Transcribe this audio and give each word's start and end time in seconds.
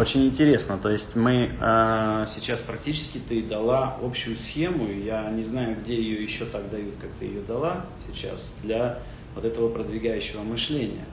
Очень 0.00 0.24
интересно. 0.24 0.78
То 0.78 0.88
есть 0.88 1.14
мы 1.14 1.50
э, 1.60 2.26
сейчас 2.26 2.62
практически 2.62 3.18
ты 3.18 3.42
дала 3.42 3.98
общую 4.02 4.38
схему. 4.38 4.90
Я 4.90 5.30
не 5.30 5.42
знаю, 5.42 5.76
где 5.78 5.94
ее 5.94 6.22
еще 6.22 6.46
так 6.46 6.70
дают, 6.70 6.94
как 6.98 7.10
ты 7.18 7.26
ее 7.26 7.42
дала 7.42 7.84
сейчас 8.08 8.56
для 8.62 8.98
вот 9.34 9.44
этого 9.44 9.68
продвигающего 9.68 10.42
мышления. 10.42 11.04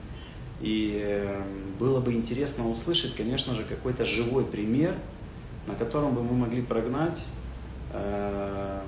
И 0.62 1.02
э, 1.04 1.42
было 1.78 2.00
бы 2.00 2.14
интересно 2.14 2.66
услышать, 2.70 3.14
конечно 3.14 3.54
же, 3.54 3.64
какой-то 3.64 4.06
живой 4.06 4.46
пример, 4.46 4.94
на 5.66 5.74
котором 5.74 6.14
бы 6.14 6.22
мы 6.22 6.32
могли 6.32 6.62
прогнать, 6.62 7.22
э, 7.92 8.80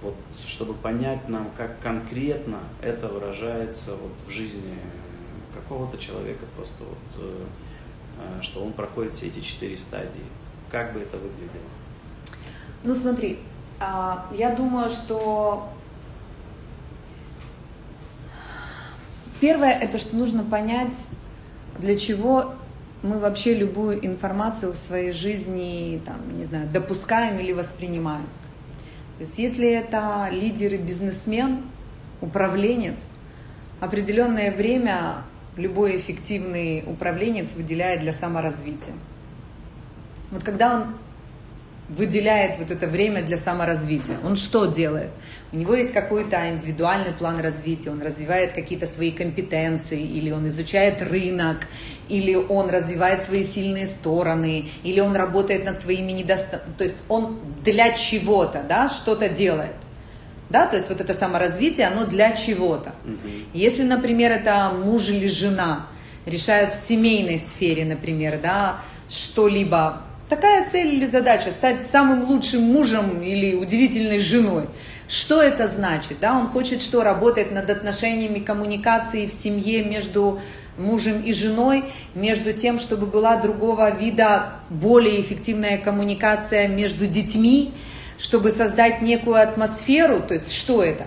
вот, 0.00 0.16
чтобы 0.48 0.72
понять 0.72 1.28
нам, 1.28 1.50
как 1.58 1.78
конкретно 1.80 2.60
это 2.80 3.06
выражается 3.06 3.96
вот, 3.96 4.12
в 4.26 4.30
жизни 4.30 4.78
какого-то 5.52 5.98
человека, 5.98 6.46
просто 6.56 6.84
вот, 6.84 7.22
э, 7.22 7.44
что 8.40 8.64
он 8.64 8.72
проходит 8.72 9.12
все 9.12 9.26
эти 9.26 9.40
четыре 9.40 9.76
стадии. 9.76 10.24
Как 10.70 10.92
бы 10.92 11.00
это 11.00 11.16
выглядело? 11.16 11.62
Ну 12.84 12.94
смотри, 12.94 13.38
а, 13.78 14.26
я 14.32 14.54
думаю, 14.54 14.90
что 14.90 15.68
Первое, 19.42 19.72
это 19.72 19.98
что 19.98 20.14
нужно 20.14 20.44
понять, 20.44 21.08
для 21.80 21.98
чего 21.98 22.54
мы 23.02 23.18
вообще 23.18 23.54
любую 23.54 24.06
информацию 24.06 24.72
в 24.72 24.76
своей 24.76 25.10
жизни, 25.10 26.00
там, 26.06 26.38
не 26.38 26.44
знаю, 26.44 26.68
допускаем 26.72 27.40
или 27.40 27.50
воспринимаем. 27.50 28.24
То 29.16 29.22
есть 29.22 29.38
если 29.38 29.68
это 29.68 30.28
лидер 30.30 30.74
и 30.74 30.76
бизнесмен, 30.76 31.64
управленец, 32.20 33.10
определенное 33.80 34.56
время 34.56 35.24
любой 35.56 35.96
эффективный 35.96 36.84
управленец 36.86 37.54
выделяет 37.54 38.00
для 38.00 38.12
саморазвития. 38.12 38.94
Вот 40.30 40.44
когда 40.44 40.74
он 40.74 40.94
выделяет 41.88 42.58
вот 42.58 42.70
это 42.70 42.86
время 42.86 43.22
для 43.22 43.36
саморазвития. 43.36 44.16
Он 44.24 44.36
что 44.36 44.66
делает? 44.66 45.10
У 45.52 45.56
него 45.56 45.74
есть 45.74 45.92
какой-то 45.92 46.48
индивидуальный 46.48 47.12
план 47.12 47.40
развития, 47.40 47.90
он 47.90 48.00
развивает 48.00 48.52
какие-то 48.52 48.86
свои 48.86 49.10
компетенции, 49.10 50.00
или 50.00 50.30
он 50.30 50.48
изучает 50.48 51.02
рынок, 51.02 51.66
или 52.08 52.34
он 52.34 52.70
развивает 52.70 53.22
свои 53.22 53.42
сильные 53.42 53.86
стороны, 53.86 54.68
или 54.82 55.00
он 55.00 55.14
работает 55.14 55.66
над 55.66 55.78
своими 55.78 56.12
недостатками. 56.12 56.74
То 56.78 56.84
есть 56.84 56.96
он 57.08 57.38
для 57.62 57.92
чего-то, 57.92 58.64
да, 58.66 58.88
что-то 58.88 59.28
делает. 59.28 59.74
Да, 60.52 60.66
то 60.66 60.76
есть 60.76 60.90
вот 60.90 61.00
это 61.00 61.14
саморазвитие, 61.14 61.86
оно 61.86 62.04
для 62.04 62.32
чего-то. 62.32 62.92
Если, 63.54 63.82
например, 63.82 64.30
это 64.30 64.70
муж 64.70 65.08
или 65.08 65.26
жена 65.26 65.86
решают 66.26 66.74
в 66.74 66.76
семейной 66.76 67.38
сфере, 67.38 67.84
например, 67.86 68.38
да, 68.42 68.80
что-либо 69.08 70.02
такая 70.28 70.64
цель 70.64 70.94
или 70.94 71.06
задача, 71.06 71.50
стать 71.50 71.86
самым 71.86 72.24
лучшим 72.24 72.62
мужем 72.62 73.22
или 73.22 73.54
удивительной 73.54 74.18
женой. 74.18 74.68
Что 75.08 75.42
это 75.42 75.66
значит? 75.66 76.18
Да? 76.20 76.38
Он 76.38 76.48
хочет 76.48 76.82
что? 76.82 77.02
Работать 77.02 77.50
над 77.50 77.68
отношениями 77.68 78.38
коммуникации 78.38 79.26
в 79.26 79.32
семье 79.32 79.84
между 79.84 80.40
мужем 80.78 81.20
и 81.20 81.32
женой, 81.32 81.84
между 82.14 82.52
тем, 82.54 82.78
чтобы 82.78 83.06
была 83.06 83.36
другого 83.36 83.90
вида 83.90 84.54
более 84.70 85.20
эффективная 85.20 85.76
коммуникация 85.76 86.66
между 86.68 87.06
детьми, 87.06 87.74
чтобы 88.22 88.52
создать 88.52 89.02
некую 89.02 89.42
атмосферу, 89.42 90.20
то 90.20 90.34
есть 90.34 90.52
что 90.52 90.82
это? 90.82 91.06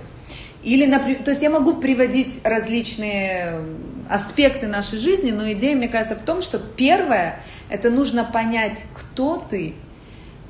Или, 0.63 0.85
например, 0.85 1.23
то 1.23 1.31
есть 1.31 1.41
я 1.41 1.49
могу 1.49 1.75
приводить 1.75 2.39
различные 2.43 3.61
аспекты 4.09 4.67
нашей 4.67 4.99
жизни, 4.99 5.31
но 5.31 5.49
идея, 5.53 5.77
мне 5.77 5.87
кажется, 5.87 6.17
в 6.17 6.23
том, 6.23 6.41
что 6.41 6.59
первое, 6.59 7.39
это 7.69 7.89
нужно 7.89 8.25
понять, 8.25 8.83
кто 8.93 9.37
ты 9.37 9.75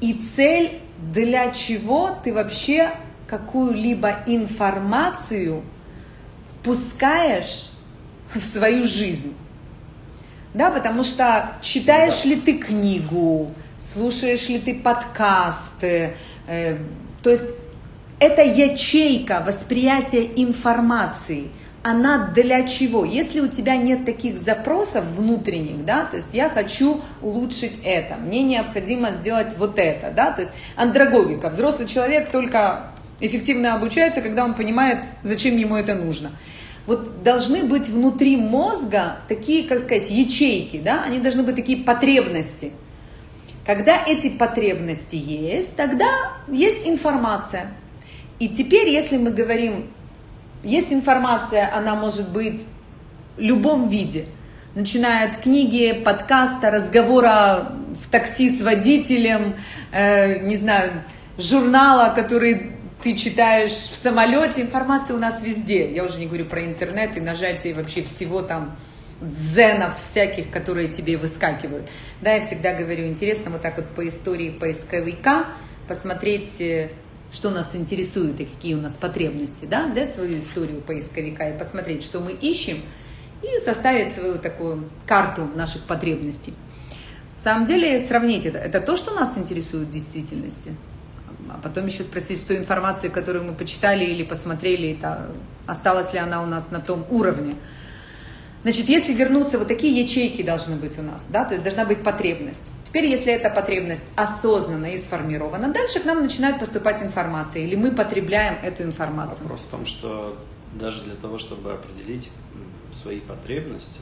и 0.01 0.13
цель, 0.13 0.79
для 0.97 1.51
чего 1.51 2.17
ты 2.23 2.33
вообще 2.33 2.89
какую-либо 3.27 4.23
информацию 4.25 5.61
впускаешь 6.49 7.69
в 8.33 8.43
свою 8.43 8.85
жизнь. 8.85 9.35
Да, 10.55 10.71
потому 10.71 11.03
что 11.03 11.57
читаешь 11.61 12.25
ли 12.25 12.37
ты 12.37 12.57
книгу, 12.57 13.53
слушаешь 13.77 14.49
ли 14.49 14.59
ты 14.59 14.75
подкасты, 14.75 16.15
э, 16.47 16.77
то 17.21 17.29
есть 17.29 17.45
это 18.19 18.41
ячейка 18.43 19.43
восприятия 19.45 20.25
информации– 20.35 21.49
она 21.85 22.31
для 22.33 22.63
чего? 22.63 23.05
Если 23.05 23.41
у 23.41 23.47
тебя 23.47 23.75
нет 23.75 24.05
таких 24.05 24.39
запросов 24.39 25.05
внутренних, 25.05 25.85
да, 25.85 26.05
то 26.05 26.15
есть 26.15 26.29
я 26.33 26.49
хочу 26.49 26.99
улучшить 27.21 27.79
это, 27.83 28.15
мне 28.15 28.41
необходимо 28.41 29.11
сделать 29.11 29.55
вот 29.59 29.77
это, 29.77 30.09
да, 30.09 30.31
то 30.31 30.41
есть 30.41 30.51
андрогогика, 30.75 31.51
взрослый 31.51 31.87
человек 31.87 32.31
только 32.31 32.89
эффективно 33.19 33.75
обучается, 33.75 34.23
когда 34.23 34.43
он 34.43 34.55
понимает, 34.55 35.05
зачем 35.21 35.57
ему 35.57 35.75
это 35.75 35.93
нужно. 35.93 36.31
Вот 36.87 37.21
должны 37.21 37.63
быть 37.63 37.87
внутри 37.87 38.35
мозга 38.35 39.17
такие, 39.27 39.67
как 39.67 39.77
сказать, 39.77 40.09
ячейки, 40.09 40.77
да, 40.83 41.03
они 41.05 41.19
должны 41.19 41.43
быть 41.43 41.55
такие 41.55 41.77
потребности. 41.77 42.71
Когда 43.65 44.03
эти 44.05 44.29
потребности 44.29 45.15
есть, 45.15 45.75
тогда 45.75 46.07
есть 46.47 46.87
информация. 46.87 47.71
И 48.37 48.47
теперь, 48.47 48.89
если 48.89 49.17
мы 49.17 49.31
говорим 49.31 49.87
есть 50.63 50.91
информация, 50.91 51.71
она 51.73 51.95
может 51.95 52.31
быть 52.31 52.65
в 53.37 53.39
любом 53.39 53.87
виде. 53.87 54.25
Начиная 54.73 55.29
от 55.29 55.37
книги, 55.37 55.93
подкаста, 55.93 56.69
разговора 56.69 57.71
в 58.01 58.09
такси 58.09 58.49
с 58.49 58.61
водителем, 58.61 59.55
э, 59.91 60.39
не 60.39 60.57
знаю, 60.57 61.03
журнала, 61.37 62.13
который 62.13 62.73
ты 63.01 63.15
читаешь 63.15 63.71
в 63.71 63.95
самолете, 63.95 64.63
информация 64.63 65.15
у 65.15 65.19
нас 65.19 65.41
везде. 65.41 65.93
Я 65.93 66.03
уже 66.03 66.17
не 66.19 66.25
говорю 66.25 66.45
про 66.45 66.65
интернет 66.65 67.15
и 67.15 67.21
нажатие 67.21 67.73
вообще 67.73 68.03
всего 68.03 68.41
там 68.41 68.75
дзенов 69.21 70.01
всяких, 70.01 70.51
которые 70.51 70.89
тебе 70.89 71.17
выскакивают. 71.17 71.89
Да, 72.21 72.33
я 72.33 72.41
всегда 72.41 72.73
говорю, 72.73 73.07
интересно 73.07 73.51
вот 73.51 73.61
так 73.61 73.77
вот 73.77 73.87
по 73.95 74.07
истории 74.07 74.49
поисковика 74.49 75.47
посмотреть 75.87 76.59
э, 76.59 76.89
что 77.31 77.49
нас 77.49 77.75
интересует 77.75 78.39
и 78.39 78.45
какие 78.45 78.75
у 78.75 78.81
нас 78.81 78.93
потребности, 78.93 79.65
да, 79.65 79.87
взять 79.87 80.13
свою 80.13 80.39
историю 80.39 80.81
поисковика 80.81 81.49
и 81.49 81.57
посмотреть, 81.57 82.03
что 82.03 82.21
мы 82.21 82.31
ищем, 82.31 82.77
и 83.43 83.59
составить 83.59 84.13
свою 84.13 84.39
такую 84.39 84.89
карту 85.05 85.47
наших 85.55 85.83
потребностей. 85.83 86.53
В 87.37 87.41
самом 87.41 87.65
деле 87.65 87.99
сравнить 87.99 88.45
это. 88.45 88.57
Это 88.57 88.79
то, 88.79 88.95
что 88.95 89.13
нас 89.13 89.37
интересует 89.37 89.89
в 89.89 89.91
действительности. 89.91 90.73
А 91.49 91.59
потом 91.61 91.85
еще 91.85 92.03
спросить, 92.03 92.39
что 92.39 92.57
информация, 92.57 93.09
которую 93.09 93.45
мы 93.45 93.53
почитали 93.53 94.05
или 94.05 94.23
посмотрели, 94.23 94.93
это, 94.93 95.31
осталась 95.67 96.13
ли 96.13 96.19
она 96.19 96.41
у 96.41 96.45
нас 96.45 96.71
на 96.71 96.79
том 96.79 97.05
уровне. 97.09 97.55
Значит, 98.65 98.89
если 98.89 99.13
вернуться, 99.13 99.59
вот 99.59 99.67
такие 99.67 100.01
ячейки 100.01 100.41
должны 100.41 100.75
быть 100.75 100.97
у 100.97 101.03
нас, 101.03 101.27
да, 101.29 101.45
то 101.45 101.53
есть 101.53 101.63
должна 101.63 101.85
быть 101.85 102.03
потребность. 102.03 102.71
Теперь, 102.83 103.05
если 103.05 103.31
эта 103.31 103.51
потребность 103.51 104.05
осознанно 104.15 104.87
и 104.87 104.97
сформирована, 104.97 105.71
дальше 105.71 105.99
к 105.99 106.05
нам 106.05 106.23
начинает 106.23 106.57
поступать 106.57 107.03
информация, 107.03 107.61
или 107.61 107.75
мы 107.75 107.91
потребляем 107.91 108.55
эту 108.63 108.81
информацию. 108.81 109.43
Вопрос 109.43 109.65
в 109.65 109.69
том, 109.69 109.85
что 109.85 110.35
даже 110.73 111.03
для 111.03 111.13
того, 111.13 111.37
чтобы 111.37 111.73
определить 111.73 112.31
свои 112.91 113.19
потребности, 113.19 113.99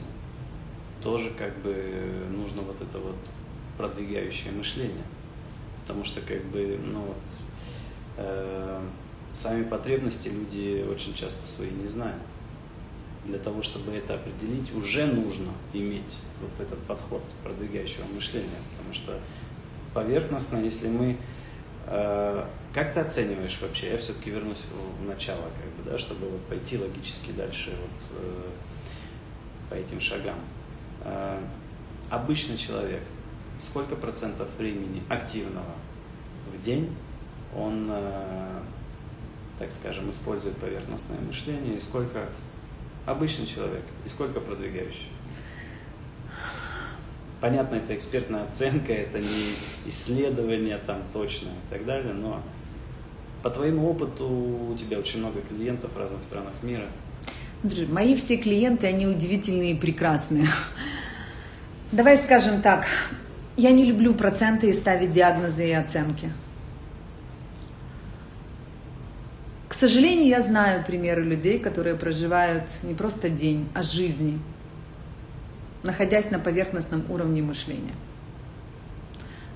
тоже 1.02 1.30
как 1.38 1.54
бы 1.58 2.26
нужно 2.30 2.62
вот 2.62 2.80
это 2.80 2.98
вот 3.00 3.16
продвигающее 3.76 4.50
мышление. 4.54 5.04
Потому 5.82 6.04
что 6.04 6.22
как 6.22 6.42
бы, 6.46 6.80
ну 6.82 7.00
вот, 7.00 7.16
э, 8.16 8.80
сами 9.34 9.64
потребности 9.64 10.28
люди 10.28 10.82
очень 10.90 11.12
часто 11.12 11.46
свои 11.46 11.68
не 11.68 11.88
знают 11.88 12.22
для 13.26 13.38
того, 13.38 13.62
чтобы 13.62 13.92
это 13.92 14.14
определить, 14.14 14.74
уже 14.74 15.06
нужно 15.06 15.52
иметь 15.72 16.20
вот 16.40 16.50
этот 16.58 16.78
подход 16.80 17.22
продвигающего 17.42 18.04
мышления. 18.14 18.48
Потому 18.72 18.94
что 18.94 19.18
поверхностно, 19.92 20.58
если 20.58 20.88
мы... 20.88 21.16
Э, 21.86 22.46
как 22.74 22.94
ты 22.94 23.00
оцениваешь 23.00 23.58
вообще? 23.60 23.92
Я 23.92 23.98
все-таки 23.98 24.30
вернусь 24.30 24.64
в, 24.64 25.02
в 25.02 25.08
начало, 25.08 25.42
как 25.42 25.84
бы, 25.84 25.90
да, 25.90 25.98
чтобы 25.98 26.28
вот 26.28 26.42
пойти 26.46 26.78
логически 26.78 27.30
дальше 27.32 27.70
вот, 27.70 28.20
э, 28.20 28.50
по 29.70 29.74
этим 29.74 30.00
шагам. 30.00 30.38
Э, 31.04 31.38
обычный 32.10 32.56
человек, 32.56 33.02
сколько 33.58 33.96
процентов 33.96 34.48
времени 34.58 35.02
активного 35.08 35.74
в 36.52 36.62
день 36.62 36.94
он, 37.56 37.88
э, 37.90 38.60
так 39.58 39.72
скажем, 39.72 40.10
использует 40.10 40.56
поверхностное 40.56 41.20
мышление, 41.20 41.76
и 41.76 41.80
сколько 41.80 42.28
обычный 43.06 43.46
человек 43.46 43.82
и 44.06 44.08
сколько 44.08 44.40
продвигающий? 44.40 45.08
Понятно, 47.40 47.76
это 47.76 47.94
экспертная 47.94 48.44
оценка, 48.44 48.92
это 48.92 49.18
не 49.18 49.90
исследование 49.90 50.78
там 50.78 51.02
точное 51.12 51.52
и 51.52 51.70
так 51.70 51.84
далее, 51.84 52.14
но 52.14 52.42
по 53.42 53.50
твоему 53.50 53.90
опыту 53.90 54.26
у 54.26 54.76
тебя 54.78 54.98
очень 54.98 55.20
много 55.20 55.40
клиентов 55.42 55.92
в 55.92 55.98
разных 55.98 56.24
странах 56.24 56.54
мира. 56.62 56.86
Мои 57.88 58.14
все 58.14 58.36
клиенты, 58.36 58.86
они 58.86 59.06
удивительные 59.06 59.72
и 59.72 59.78
прекрасные. 59.78 60.46
Давай 61.92 62.16
скажем 62.16 62.62
так, 62.62 62.86
Я 63.56 63.70
не 63.70 63.84
люблю 63.84 64.14
проценты 64.14 64.68
и 64.68 64.72
ставить 64.72 65.12
диагнозы 65.12 65.68
и 65.68 65.72
оценки. 65.72 66.32
К 69.68 69.72
сожалению, 69.88 70.26
я 70.28 70.40
знаю 70.40 70.82
примеры 70.82 71.22
людей, 71.22 71.58
которые 71.58 71.94
проживают 71.94 72.70
не 72.82 72.94
просто 72.94 73.28
день, 73.28 73.68
а 73.74 73.82
жизни, 73.82 74.38
находясь 75.82 76.30
на 76.30 76.38
поверхностном 76.38 77.04
уровне 77.10 77.42
мышления. 77.42 77.94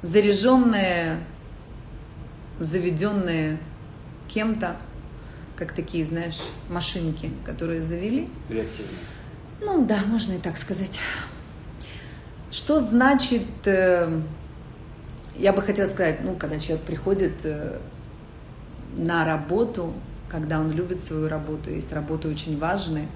Заряженные, 0.02 1.20
заведенные 2.60 3.58
кем-то, 4.28 4.76
как 5.56 5.72
такие, 5.72 6.04
знаешь, 6.04 6.42
машинки, 6.68 7.30
которые 7.46 7.82
завели. 7.82 8.28
Реактивные. 8.50 8.98
Ну 9.62 9.86
да, 9.86 10.02
можно 10.06 10.34
и 10.34 10.38
так 10.38 10.58
сказать. 10.58 11.00
Что 12.50 12.80
значит, 12.80 13.46
э, 13.64 14.20
я 15.36 15.52
бы 15.54 15.62
хотела 15.62 15.86
сказать, 15.86 16.20
ну, 16.22 16.36
когда 16.36 16.58
человек 16.58 16.84
приходит 16.84 17.46
э, 17.46 17.78
на 18.94 19.24
работу, 19.24 19.94
когда 20.30 20.60
он 20.60 20.70
любит 20.70 21.00
свою 21.00 21.28
работу, 21.28 21.70
есть 21.70 21.92
работы 21.92 22.28
очень 22.28 22.58
важные, 22.58 23.08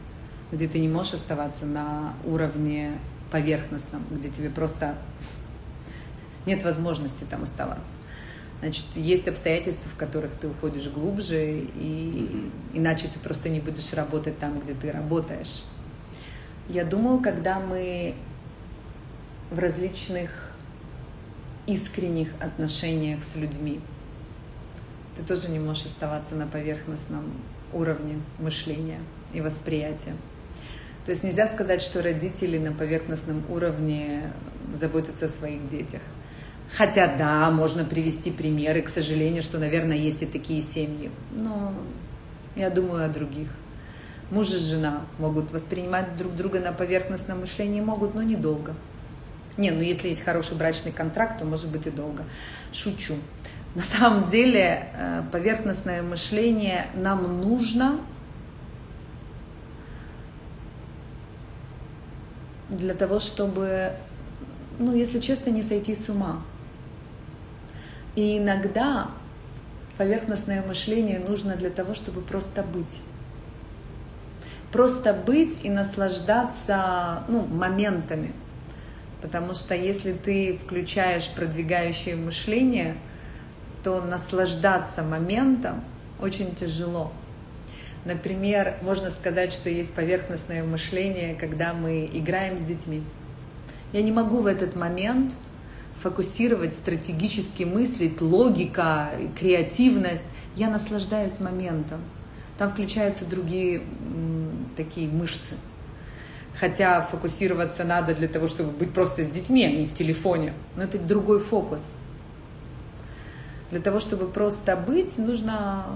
где 0.51 0.69
ты 0.69 0.79
не 0.79 0.89
можешь 0.89 1.15
оставаться 1.15 1.67
на 1.67 2.15
уровне 2.25 2.99
поверхностном, 3.31 4.05
где 4.11 4.29
тебе 4.29 4.51
просто 4.51 4.97
нет 6.47 6.63
возможности 6.65 7.25
там 7.25 7.43
оставаться. 7.43 7.97
Значит, 8.61 8.85
есть 8.95 9.27
обстоятельства, 9.27 9.91
в 9.91 9.97
которых 9.97 10.37
ты 10.37 10.49
уходишь 10.49 10.89
глубже, 10.89 11.65
и 11.75 12.51
иначе 12.73 13.09
ты 13.13 13.19
просто 13.19 13.49
не 13.49 13.61
будешь 13.61 13.93
работать 13.93 14.39
там, 14.39 14.61
где 14.61 14.75
ты 14.75 14.93
работаешь. 14.93 15.65
Я 16.69 16.85
думаю, 16.85 17.21
когда 17.21 17.59
мы 17.59 18.15
в 19.51 19.59
различных 19.59 20.53
искренних 21.67 22.29
отношениях 22.41 23.25
с 23.25 23.35
людьми, 23.37 23.81
ты 25.17 25.23
тоже 25.23 25.49
не 25.49 25.59
можешь 25.59 25.87
оставаться 25.87 26.35
на 26.35 26.47
поверхностном 26.47 27.33
уровне 27.73 28.21
мышления 28.39 29.01
и 29.33 29.41
восприятия. 29.41 30.15
То 31.05 31.11
есть 31.11 31.25
нельзя 31.25 31.47
сказать, 31.47 31.83
что 31.83 32.03
родители 32.03 32.59
на 32.59 32.73
поверхностном 32.73 33.45
уровне 33.51 34.33
заботятся 34.73 35.27
о 35.27 35.29
своих 35.29 35.69
детях. 35.69 36.01
Хотя 36.77 37.15
да, 37.17 37.51
можно 37.51 37.85
привести 37.85 38.31
примеры, 38.31 38.83
к 38.83 38.89
сожалению, 38.89 39.43
что, 39.43 39.59
наверное, 39.59 39.97
есть 39.97 40.23
и 40.23 40.27
такие 40.27 40.63
семьи. 40.63 41.11
Но 41.33 41.75
я 42.57 42.71
думаю 42.71 43.05
о 43.05 43.09
других. 43.09 43.49
Муж 44.31 44.51
и 44.55 44.57
жена 44.57 45.03
могут 45.19 45.51
воспринимать 45.51 46.17
друг 46.17 46.35
друга 46.35 46.61
на 46.61 46.73
поверхностном 46.73 47.41
мышлении, 47.41 47.83
могут, 47.83 48.15
но 48.15 48.23
недолго. 48.23 48.75
Не, 49.59 49.71
ну 49.71 49.83
если 49.83 50.09
есть 50.09 50.25
хороший 50.25 50.57
брачный 50.57 50.93
контракт, 50.93 51.39
то 51.39 51.45
может 51.45 51.69
быть 51.69 51.87
и 51.87 51.91
долго. 51.91 52.25
Шучу. 52.73 53.15
На 53.75 53.83
самом 53.83 54.29
деле 54.29 54.91
э, 54.95 55.23
поверхностное 55.33 56.03
мышление 56.03 56.89
нам 56.95 57.41
нужно 57.41 58.01
для 62.69 62.93
того, 62.93 63.19
чтобы, 63.19 63.93
ну, 64.79 64.95
если 64.95 65.21
честно, 65.21 65.49
не 65.51 65.63
сойти 65.63 65.95
с 65.95 66.11
ума. 66.11 66.43
И 68.15 68.37
иногда 68.37 69.09
поверхностное 69.97 70.63
мышление 70.63 71.19
нужно 71.19 71.57
для 71.57 71.71
того, 71.71 71.95
чтобы 71.95 72.21
просто 72.21 72.63
быть. 72.63 73.01
Просто 74.71 75.15
быть 75.15 75.59
и 75.63 75.71
наслаждаться 75.71 77.25
ну, 77.29 77.47
моментами. 77.47 78.33
Потому 79.23 79.55
что 79.55 79.75
если 79.75 80.13
ты 80.13 80.59
включаешь 80.59 81.31
продвигающее 81.31 82.17
мышление– 82.17 82.99
то 83.83 84.01
наслаждаться 84.01 85.03
моментом 85.03 85.83
очень 86.21 86.55
тяжело. 86.55 87.13
Например, 88.05 88.79
можно 88.83 89.11
сказать, 89.11 89.53
что 89.53 89.71
есть 89.71 89.93
поверхностное 89.95 90.65
мышление, 90.65 91.35
когда 91.35 91.73
мы 91.73 92.09
играем 92.13 92.59
с 92.59 92.63
детьми. 92.63 93.03
Я 93.93 94.03
не 94.03 94.11
могу 94.11 94.41
в 94.41 94.47
этот 94.47 94.75
момент 94.75 95.35
фокусировать, 96.01 96.75
стратегически 96.75 97.63
мыслить, 97.63 98.21
логика, 98.21 99.11
креативность. 99.39 100.27
Я 100.57 100.69
наслаждаюсь 100.69 101.39
моментом. 101.39 102.01
Там 102.59 102.71
включаются 102.71 103.25
другие 103.25 103.83
такие 104.77 105.09
мышцы. 105.09 105.57
Хотя 106.59 107.01
фокусироваться 107.03 107.85
надо 107.85 108.15
для 108.15 108.29
того, 108.29 108.47
чтобы 108.47 108.73
быть 108.73 108.93
просто 108.93 109.25
с 109.25 109.29
детьми, 109.29 109.65
а 109.65 109.71
не 109.71 109.87
в 109.87 109.95
телефоне. 109.95 110.55
Но 110.77 110.83
это 110.83 110.99
другой 110.99 111.39
фокус. 111.39 111.99
Для 113.73 113.81
того, 113.81 114.01
чтобы 114.01 114.29
просто 114.29 114.77
быть, 114.77 115.17
нужно 115.17 115.87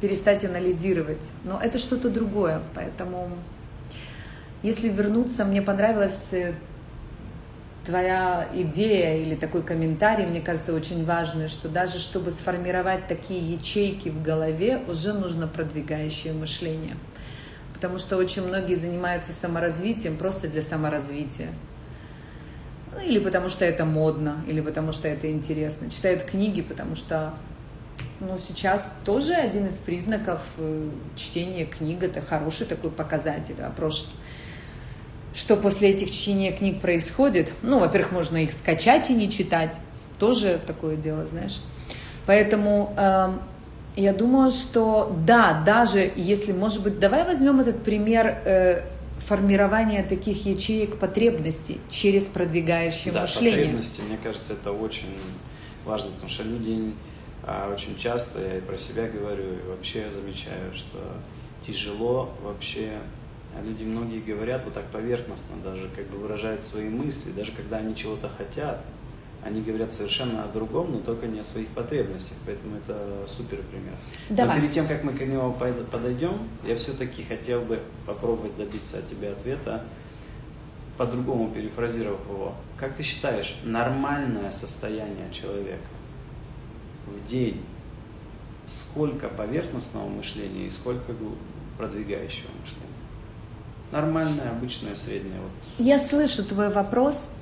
перестать 0.00 0.44
анализировать. 0.44 1.28
Но 1.42 1.60
это 1.60 1.80
что-то 1.80 2.08
другое. 2.08 2.62
Поэтому, 2.76 3.28
если 4.62 4.88
вернуться, 4.88 5.44
мне 5.44 5.62
понравилась 5.62 6.32
э, 6.32 6.54
твоя 7.84 8.48
идея 8.54 9.16
или 9.16 9.34
такой 9.34 9.64
комментарий, 9.64 10.26
мне 10.26 10.40
кажется, 10.40 10.72
очень 10.72 11.04
важный, 11.04 11.48
что 11.48 11.68
даже 11.68 11.98
чтобы 11.98 12.30
сформировать 12.30 13.08
такие 13.08 13.40
ячейки 13.40 14.08
в 14.08 14.22
голове, 14.22 14.80
уже 14.86 15.12
нужно 15.12 15.48
продвигающее 15.48 16.32
мышление. 16.32 16.96
Потому 17.74 17.98
что 17.98 18.16
очень 18.16 18.46
многие 18.46 18.76
занимаются 18.76 19.32
саморазвитием 19.32 20.16
просто 20.16 20.46
для 20.46 20.62
саморазвития. 20.62 21.48
Ну, 23.00 23.08
или 23.08 23.18
потому 23.18 23.48
что 23.48 23.64
это 23.64 23.84
модно, 23.84 24.44
или 24.46 24.60
потому 24.60 24.92
что 24.92 25.08
это 25.08 25.30
интересно. 25.30 25.90
Читают 25.90 26.22
книги, 26.22 26.60
потому 26.60 26.94
что 26.94 27.32
ну, 28.20 28.36
сейчас 28.38 28.96
тоже 29.04 29.32
один 29.32 29.66
из 29.66 29.78
признаков 29.78 30.40
э, 30.58 30.90
чтения 31.16 31.64
книг, 31.64 32.02
это 32.02 32.20
хороший 32.20 32.66
такой 32.66 32.90
показатель. 32.90 33.54
Вопрос, 33.58 34.12
что 35.32 35.56
после 35.56 35.90
этих 35.90 36.10
чтения 36.10 36.52
книг 36.52 36.80
происходит. 36.80 37.52
Ну, 37.62 37.78
во-первых, 37.78 38.12
можно 38.12 38.36
их 38.36 38.52
скачать 38.52 39.08
и 39.08 39.14
не 39.14 39.30
читать. 39.30 39.78
Тоже 40.18 40.60
такое 40.66 40.96
дело, 40.96 41.26
знаешь. 41.26 41.62
Поэтому 42.26 42.94
э, 42.98 43.38
я 43.96 44.12
думаю, 44.12 44.50
что 44.50 45.16
да, 45.24 45.62
даже 45.64 46.12
если, 46.14 46.52
может 46.52 46.82
быть, 46.82 46.98
давай 46.98 47.24
возьмем 47.24 47.60
этот 47.60 47.82
пример 47.82 48.26
э, 48.44 48.82
формирование 49.20 50.02
таких 50.02 50.46
ячеек 50.46 50.98
потребностей 50.98 51.78
через 51.90 52.24
продвигающее 52.24 53.12
да, 53.12 53.22
мышление. 53.22 53.58
потребности, 53.60 54.00
мне 54.02 54.18
кажется, 54.22 54.54
это 54.54 54.72
очень 54.72 55.16
важно, 55.84 56.10
потому 56.10 56.28
что 56.28 56.42
люди 56.42 56.94
а, 57.42 57.72
очень 57.72 57.96
часто, 57.96 58.40
я 58.40 58.58
и 58.58 58.60
про 58.60 58.76
себя 58.78 59.08
говорю, 59.08 59.54
и 59.54 59.68
вообще 59.68 60.10
замечаю, 60.12 60.74
что 60.74 60.98
тяжело 61.66 62.34
вообще, 62.42 62.98
а 63.56 63.62
люди 63.62 63.84
многие 63.84 64.20
говорят 64.20 64.64
вот 64.64 64.74
так 64.74 64.86
поверхностно 64.90 65.56
даже, 65.62 65.88
как 65.88 66.06
бы 66.08 66.18
выражают 66.18 66.64
свои 66.64 66.88
мысли, 66.88 67.30
даже 67.30 67.52
когда 67.52 67.78
они 67.78 67.94
чего-то 67.94 68.28
хотят, 68.28 68.84
они 69.44 69.62
говорят 69.62 69.92
совершенно 69.92 70.44
о 70.44 70.48
другом, 70.48 70.92
но 70.92 70.98
только 71.00 71.26
не 71.26 71.40
о 71.40 71.44
своих 71.44 71.68
потребностях. 71.68 72.36
Поэтому 72.44 72.76
это 72.76 73.24
супер 73.26 73.58
пример. 73.70 73.94
Давай. 74.28 74.56
Но 74.56 74.60
перед 74.60 74.74
тем, 74.74 74.86
как 74.86 75.02
мы 75.02 75.12
к 75.12 75.20
нему 75.20 75.52
подойдем, 75.90 76.48
я 76.64 76.76
все-таки 76.76 77.24
хотел 77.24 77.62
бы 77.62 77.80
попробовать 78.06 78.56
добиться 78.56 78.98
от 78.98 79.08
тебя 79.08 79.32
ответа, 79.32 79.84
по-другому 80.98 81.50
перефразировав 81.50 82.20
его. 82.28 82.54
Как 82.76 82.96
ты 82.96 83.02
считаешь, 83.02 83.56
нормальное 83.64 84.50
состояние 84.50 85.32
человека 85.32 85.88
в 87.06 87.26
день, 87.26 87.64
сколько 88.68 89.28
поверхностного 89.28 90.08
мышления 90.08 90.66
и 90.66 90.70
сколько 90.70 91.14
продвигающего 91.78 92.50
мышления? 92.60 92.86
Нормальное, 93.90 94.50
обычное, 94.50 94.94
среднее. 94.94 95.40
Вот. 95.40 95.50
Я 95.78 95.98
слышу 95.98 96.44
твой 96.44 96.68
вопрос, 96.68 97.32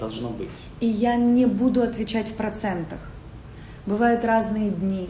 должно 0.00 0.30
быть. 0.30 0.48
И 0.80 0.86
я 0.86 1.16
не 1.16 1.46
буду 1.46 1.82
отвечать 1.82 2.28
в 2.28 2.34
процентах. 2.34 2.98
Бывают 3.86 4.24
разные 4.24 4.70
дни 4.70 5.08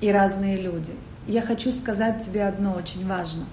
и 0.00 0.12
разные 0.12 0.60
люди. 0.60 0.92
Я 1.26 1.42
хочу 1.42 1.72
сказать 1.72 2.24
тебе 2.24 2.46
одно 2.46 2.74
очень 2.74 3.06
важно. 3.08 3.44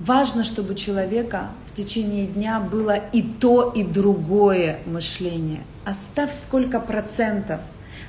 Важно, 0.00 0.44
чтобы 0.44 0.72
у 0.72 0.76
человека 0.76 1.50
в 1.66 1.74
течение 1.74 2.26
дня 2.26 2.58
было 2.58 2.96
и 2.96 3.22
то, 3.22 3.70
и 3.70 3.84
другое 3.84 4.80
мышление. 4.86 5.60
Оставь 5.84 6.32
сколько 6.32 6.80
процентов. 6.80 7.60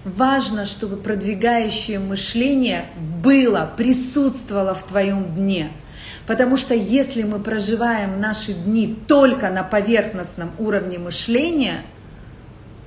Важно, 0.03 0.65
чтобы 0.65 0.95
продвигающее 0.95 1.99
мышление 1.99 2.85
было, 3.21 3.71
присутствовало 3.77 4.73
в 4.73 4.83
твоем 4.83 5.35
дне– 5.35 5.71
Потому 6.27 6.57
что 6.57 6.73
если 6.73 7.23
мы 7.23 7.39
проживаем 7.39 8.19
наши 8.19 8.53
дни 8.53 8.97
только 9.07 9.49
на 9.49 9.63
поверхностном 9.63 10.51
уровне 10.59 10.99
мышления, 10.99 11.83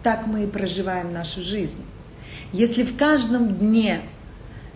так 0.02 0.26
мы 0.26 0.44
и 0.44 0.46
проживаем 0.46 1.12
нашу 1.12 1.40
жизнь. 1.40 1.84
Если 2.52 2.84
в 2.84 2.96
каждом 2.96 3.54
дне 3.54 4.02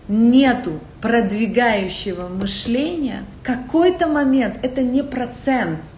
нету 0.07 0.79
продвигающего 1.01 2.27
мышления, 2.27 3.25
в 3.41 3.45
какой-то 3.45 4.07
момент 4.07 4.57
это 4.63 4.81
не 4.81 5.03
процент, 5.03 5.91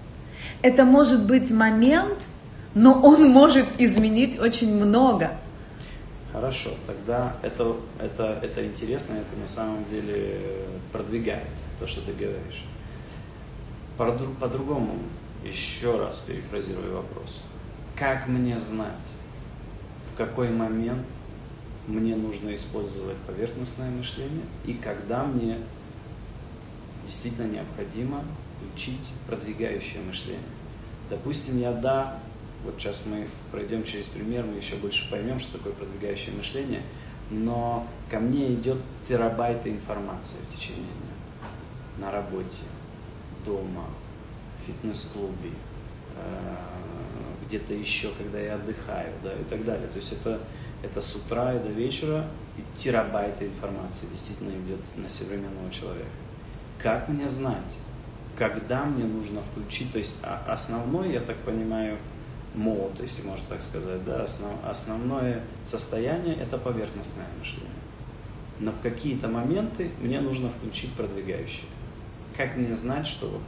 это 0.62 0.86
может 0.86 1.26
быть 1.26 1.50
момент 1.50 2.28
но 2.74 3.00
он 3.02 3.30
может 3.30 3.66
изменить 3.78 4.40
очень 4.40 4.74
много. 4.74 5.32
Хорошо, 6.32 6.70
тогда 6.88 7.36
это, 7.42 7.76
это, 8.00 8.40
это 8.42 8.66
интересно, 8.66 9.16
это 9.16 9.40
на 9.40 9.48
самом 9.48 9.84
деле 9.90 10.40
продвигает 10.94 11.48
то, 11.82 11.88
что 11.88 12.02
ты 12.02 12.14
говоришь. 12.14 12.64
По-другому, 13.98 15.00
еще 15.44 16.00
раз 16.00 16.20
перефразирую 16.20 16.96
вопрос. 16.96 17.42
Как 17.96 18.28
мне 18.28 18.60
знать, 18.60 18.94
в 20.14 20.18
какой 20.18 20.52
момент 20.52 21.06
мне 21.88 22.16
нужно 22.16 22.54
использовать 22.54 23.18
поверхностное 23.26 23.90
мышление 23.90 24.46
и 24.66 24.74
когда 24.74 25.24
мне 25.24 25.58
действительно 27.08 27.48
необходимо 27.48 28.24
учить 28.74 29.02
продвигающее 29.28 30.04
мышление. 30.04 30.44
Допустим, 31.10 31.58
я 31.58 31.72
да, 31.72 32.20
вот 32.64 32.76
сейчас 32.78 33.08
мы 33.08 33.28
пройдем 33.52 33.84
через 33.84 34.06
пример, 34.06 34.46
мы 34.46 34.58
еще 34.58 34.76
больше 34.76 35.10
поймем, 35.10 35.40
что 35.40 35.58
такое 35.58 35.74
продвигающее 35.74 36.36
мышление, 36.36 36.84
но 37.32 37.88
ко 38.12 38.20
мне 38.20 38.54
идет 38.54 38.78
терабайты 39.08 39.72
информации 39.72 40.38
в 40.48 40.56
течение 40.56 40.84
дня. 40.84 41.11
На 41.98 42.12
работе, 42.12 42.64
дома, 43.46 43.86
в 44.60 44.68
фитнес-клубе, 44.68 45.52
э, 46.16 46.56
где-то 47.48 47.74
еще, 47.74 48.10
когда 48.18 48.40
я 48.40 48.56
отдыхаю, 48.56 49.12
да, 49.24 49.34
и 49.34 49.44
так 49.44 49.66
далее. 49.66 49.88
То 49.88 49.98
есть 49.98 50.14
это, 50.14 50.40
это 50.82 51.02
с 51.02 51.16
утра 51.16 51.54
и 51.54 51.60
до 51.60 51.70
вечера 51.70 52.28
и 52.58 52.64
терабайты 52.78 53.46
информации 53.46 54.08
действительно 54.12 54.52
идет 54.52 54.80
на 54.96 55.10
современного 55.10 55.72
человека. 55.72 56.10
Как 56.80 57.10
мне 57.10 57.30
знать, 57.30 57.78
когда 58.38 58.86
мне 58.86 59.04
нужно 59.04 59.42
включить, 59.42 59.92
то 59.92 60.00
есть 60.00 60.18
а, 60.24 60.44
основной, 60.48 61.12
я 61.12 61.20
так 61.20 61.38
понимаю, 61.38 61.98
мод, 62.56 62.94
если 63.00 63.24
можно 63.24 63.46
так 63.48 63.62
сказать, 63.62 64.04
да, 64.04 64.24
основ, 64.24 64.52
основное 64.66 65.42
состояние 65.66 66.36
это 66.36 66.58
поверхностное 66.58 67.26
мышление. 67.38 67.70
Но 68.60 68.72
в 68.72 68.82
какие-то 68.82 69.28
моменты 69.28 69.92
мне 70.02 70.22
нужно 70.22 70.50
включить 70.50 70.94
продвигающее. 70.94 71.66
Как 72.38 72.56
мне 72.56 72.76
знать, 72.76 73.08
что 73.08 73.28
вот 73.28 73.42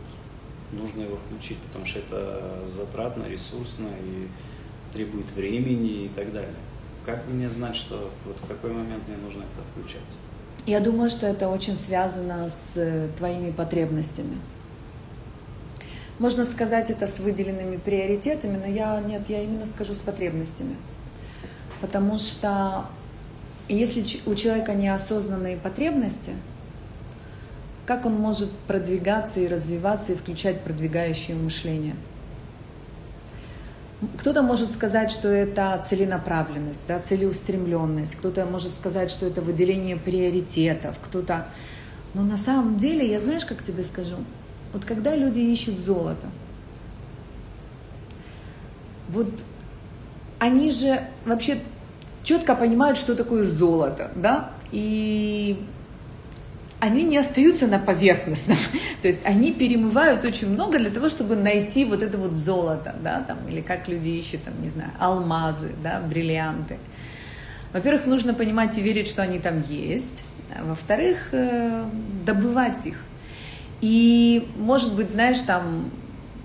нужно 0.72 1.02
его 1.02 1.18
включить, 1.18 1.58
потому 1.60 1.86
что 1.86 2.00
это 2.00 2.68
затратно, 2.76 3.26
ресурсно 3.28 3.88
и 3.88 4.28
требует 4.94 5.30
времени 5.32 6.06
и 6.06 6.10
так 6.10 6.32
далее. 6.32 6.56
Как 7.06 7.28
мне 7.28 7.50
знать, 7.50 7.76
что 7.76 8.12
вот 8.26 8.38
в 8.42 8.48
какой 8.48 8.72
момент 8.72 9.04
мне 9.08 9.18
нужно 9.18 9.42
это 9.42 9.62
включать? 9.72 10.02
Я 10.66 10.80
думаю, 10.80 11.10
что 11.10 11.28
это 11.28 11.50
очень 11.50 11.76
связано 11.76 12.50
с 12.50 12.78
э, 12.78 13.10
твоими 13.18 13.52
потребностями. 13.52 14.38
Можно 16.20 16.46
сказать 16.46 16.90
это 16.90 17.06
с 17.06 17.20
выделенными 17.20 17.78
приоритетами, 17.78 18.58
но 18.58 18.68
я 18.68 19.00
нет, 19.02 19.24
я 19.28 19.42
именно 19.42 19.66
скажу 19.66 19.94
с 19.94 20.00
потребностями. 20.00 20.78
Потому 21.82 22.18
что 22.18 22.86
если 23.68 24.06
у 24.26 24.36
человека 24.36 24.74
неосознанные 24.74 25.58
потребности, 25.58 26.32
как 27.86 28.06
он 28.06 28.14
может 28.14 28.50
продвигаться 28.68 29.40
и 29.40 29.48
развиваться 29.48 30.14
и 30.14 30.16
включать 30.16 30.62
продвигающее 30.62 31.36
мышление? 31.36 31.96
Кто-то 34.18 34.42
может 34.42 34.70
сказать, 34.70 35.12
что 35.12 35.30
это 35.30 35.82
целенаправленность, 35.86 36.84
да, 36.88 37.00
целеустремленность, 37.00 38.16
кто-то 38.16 38.46
может 38.46 38.74
сказать, 38.74 39.10
что 39.12 39.26
это 39.26 39.42
выделение 39.42 39.96
приоритетов, 39.96 40.98
кто-то... 41.04 41.48
Но 42.14 42.22
на 42.22 42.38
самом 42.38 42.78
деле, 42.78 43.10
я 43.10 43.20
знаешь, 43.20 43.46
как 43.46 43.64
тебе 43.64 43.84
скажу, 43.84 44.18
вот 44.74 44.86
когда 44.86 45.16
люди 45.16 45.40
ищут 45.40 45.80
золото, 45.80 46.28
вот 49.10 49.28
они 50.40 50.72
же 50.72 51.02
вообще 51.26 51.60
четко 52.24 52.56
понимают, 52.56 52.98
что 52.98 53.16
такое 53.16 53.46
золото, 53.46 54.12
да, 54.16 54.52
и 54.72 55.66
они 56.84 57.04
не 57.04 57.18
остаются 57.18 57.66
на 57.66 57.80
поверхностном. 57.80 58.58
То 59.02 59.08
есть 59.08 59.22
они 59.24 59.54
перемывают 59.54 60.26
очень 60.26 60.50
много 60.50 60.80
для 60.80 60.90
того, 60.90 61.08
чтобы 61.08 61.38
найти 61.38 61.86
вот 61.86 62.04
это 62.04 62.18
вот 62.18 62.34
золото, 62.34 62.94
да, 63.02 63.22
там, 63.22 63.38
или 63.48 63.62
как 63.62 63.88
люди 63.88 64.10
ищут, 64.10 64.44
там, 64.44 64.62
не 64.62 64.70
знаю, 64.70 64.92
алмазы, 65.00 65.72
да, 65.82 66.02
бриллианты. 66.02 66.78
Во-первых, 67.72 68.06
нужно 68.06 68.34
понимать 68.34 68.78
и 68.78 68.82
верить, 68.82 69.08
что 69.08 69.22
они 69.22 69.40
там 69.40 69.62
есть. 69.62 70.26
Во-вторых, 70.62 71.30
э, 71.32 71.86
добывать 72.26 72.86
их. 72.86 72.98
И, 73.80 74.50
может 74.58 74.94
быть, 74.94 75.10
знаешь, 75.10 75.40
там 75.40 75.90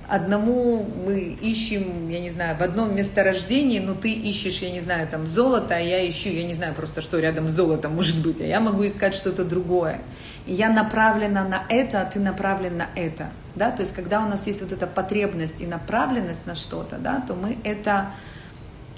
одному 0.08 0.88
мы 1.04 1.18
ищем, 1.18 2.08
я 2.08 2.20
не 2.20 2.30
знаю, 2.30 2.56
в 2.56 2.62
одном 2.62 2.96
месторождении, 2.96 3.78
но 3.78 3.94
ты 3.94 4.10
ищешь, 4.10 4.60
я 4.60 4.70
не 4.70 4.80
знаю, 4.80 5.06
там 5.06 5.26
золото, 5.26 5.76
а 5.76 5.78
я 5.78 6.08
ищу, 6.08 6.30
я 6.30 6.44
не 6.44 6.54
знаю 6.54 6.74
просто, 6.74 7.02
что 7.02 7.18
рядом 7.18 7.48
с 7.48 7.52
золотом 7.52 7.94
может 7.94 8.22
быть, 8.22 8.40
а 8.40 8.44
я 8.44 8.60
могу 8.60 8.86
искать 8.86 9.14
что-то 9.14 9.44
другое. 9.44 10.00
И 10.46 10.54
я 10.54 10.70
направлена 10.70 11.44
на 11.44 11.64
это, 11.68 12.00
а 12.00 12.04
ты 12.06 12.20
направлен 12.20 12.78
на 12.78 12.88
это. 12.94 13.30
Да? 13.54 13.70
То 13.70 13.82
есть, 13.82 13.94
когда 13.94 14.24
у 14.24 14.28
нас 14.28 14.46
есть 14.46 14.62
вот 14.62 14.72
эта 14.72 14.86
потребность 14.86 15.60
и 15.60 15.66
направленность 15.66 16.46
на 16.46 16.54
что-то, 16.54 16.96
да, 16.96 17.22
то 17.26 17.34
мы 17.34 17.58
это 17.62 18.12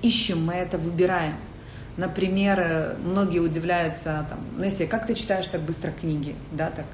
ищем, 0.02 0.44
мы 0.46 0.54
это 0.54 0.78
выбираем. 0.78 1.34
Например, 1.96 2.96
многие 3.04 3.40
удивляются, 3.40 4.24
там, 4.30 4.38
ну, 4.56 4.64
если 4.64 4.86
как 4.86 5.06
ты 5.06 5.14
читаешь 5.14 5.48
так 5.48 5.60
быстро 5.60 5.90
книги, 5.90 6.36
да, 6.52 6.70
так 6.70 6.86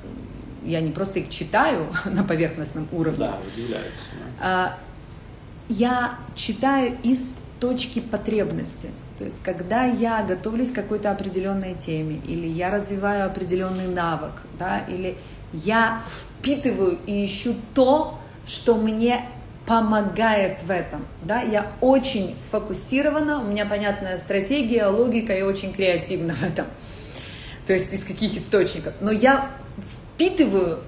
я 0.67 0.81
не 0.81 0.91
просто 0.91 1.21
их 1.21 1.31
читаю 1.31 1.87
на 2.05 2.25
поверхностном 2.25 2.89
уровне. 2.93 3.19
Да, 3.19 3.39
удивляются. 3.55 4.05
А, 4.41 4.79
я 5.69 6.19
читаю 6.35 6.97
из 7.03 7.37
точки 7.61 8.01
потребности. 8.01 8.91
То 9.19 9.25
есть, 9.25 9.43
когда 9.43 9.85
я 9.85 10.23
готовлюсь 10.23 10.73
к 10.73 10.75
какой-то 10.75 11.11
определенной 11.11 11.75
теме, 11.75 12.21
или 12.27 12.47
я 12.47 12.71
развиваю 12.71 13.27
определенный 13.27 13.89
навык, 13.89 14.43
да, 14.59 14.81
или 14.81 15.17
я 15.53 16.01
впитываю 16.07 16.99
и 17.07 17.25
ищу 17.25 17.55
то, 17.75 18.19
что 18.47 18.77
мне 18.77 19.27
помогает 19.67 20.63
в 20.63 20.71
этом. 20.71 21.07
Да? 21.23 21.43
Я 21.43 21.73
очень 21.81 22.37
сфокусирована, 22.37 23.41
у 23.41 23.45
меня 23.45 23.67
понятная 23.67 24.17
стратегия, 24.19 24.87
логика, 24.87 25.33
и 25.33 25.43
очень 25.43 25.73
креативна 25.73 26.35
в 26.35 26.43
этом. 26.43 26.67
То 27.67 27.73
есть 27.73 27.93
из 27.93 28.05
каких 28.05 28.37
источников. 28.37 28.95
Но 29.01 29.11
я 29.11 29.51
впитываю, 30.17 30.83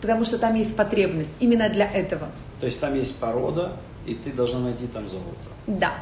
потому 0.00 0.24
что 0.24 0.38
там 0.38 0.54
есть 0.54 0.74
потребность 0.74 1.34
именно 1.38 1.68
для 1.68 1.84
этого. 1.84 2.30
То 2.60 2.66
есть 2.66 2.80
там 2.80 2.94
есть 2.94 3.20
порода, 3.20 3.76
и 4.06 4.14
ты 4.14 4.32
должна 4.32 4.60
найти 4.60 4.86
там 4.86 5.06
золото. 5.08 5.50
Да. 5.66 5.92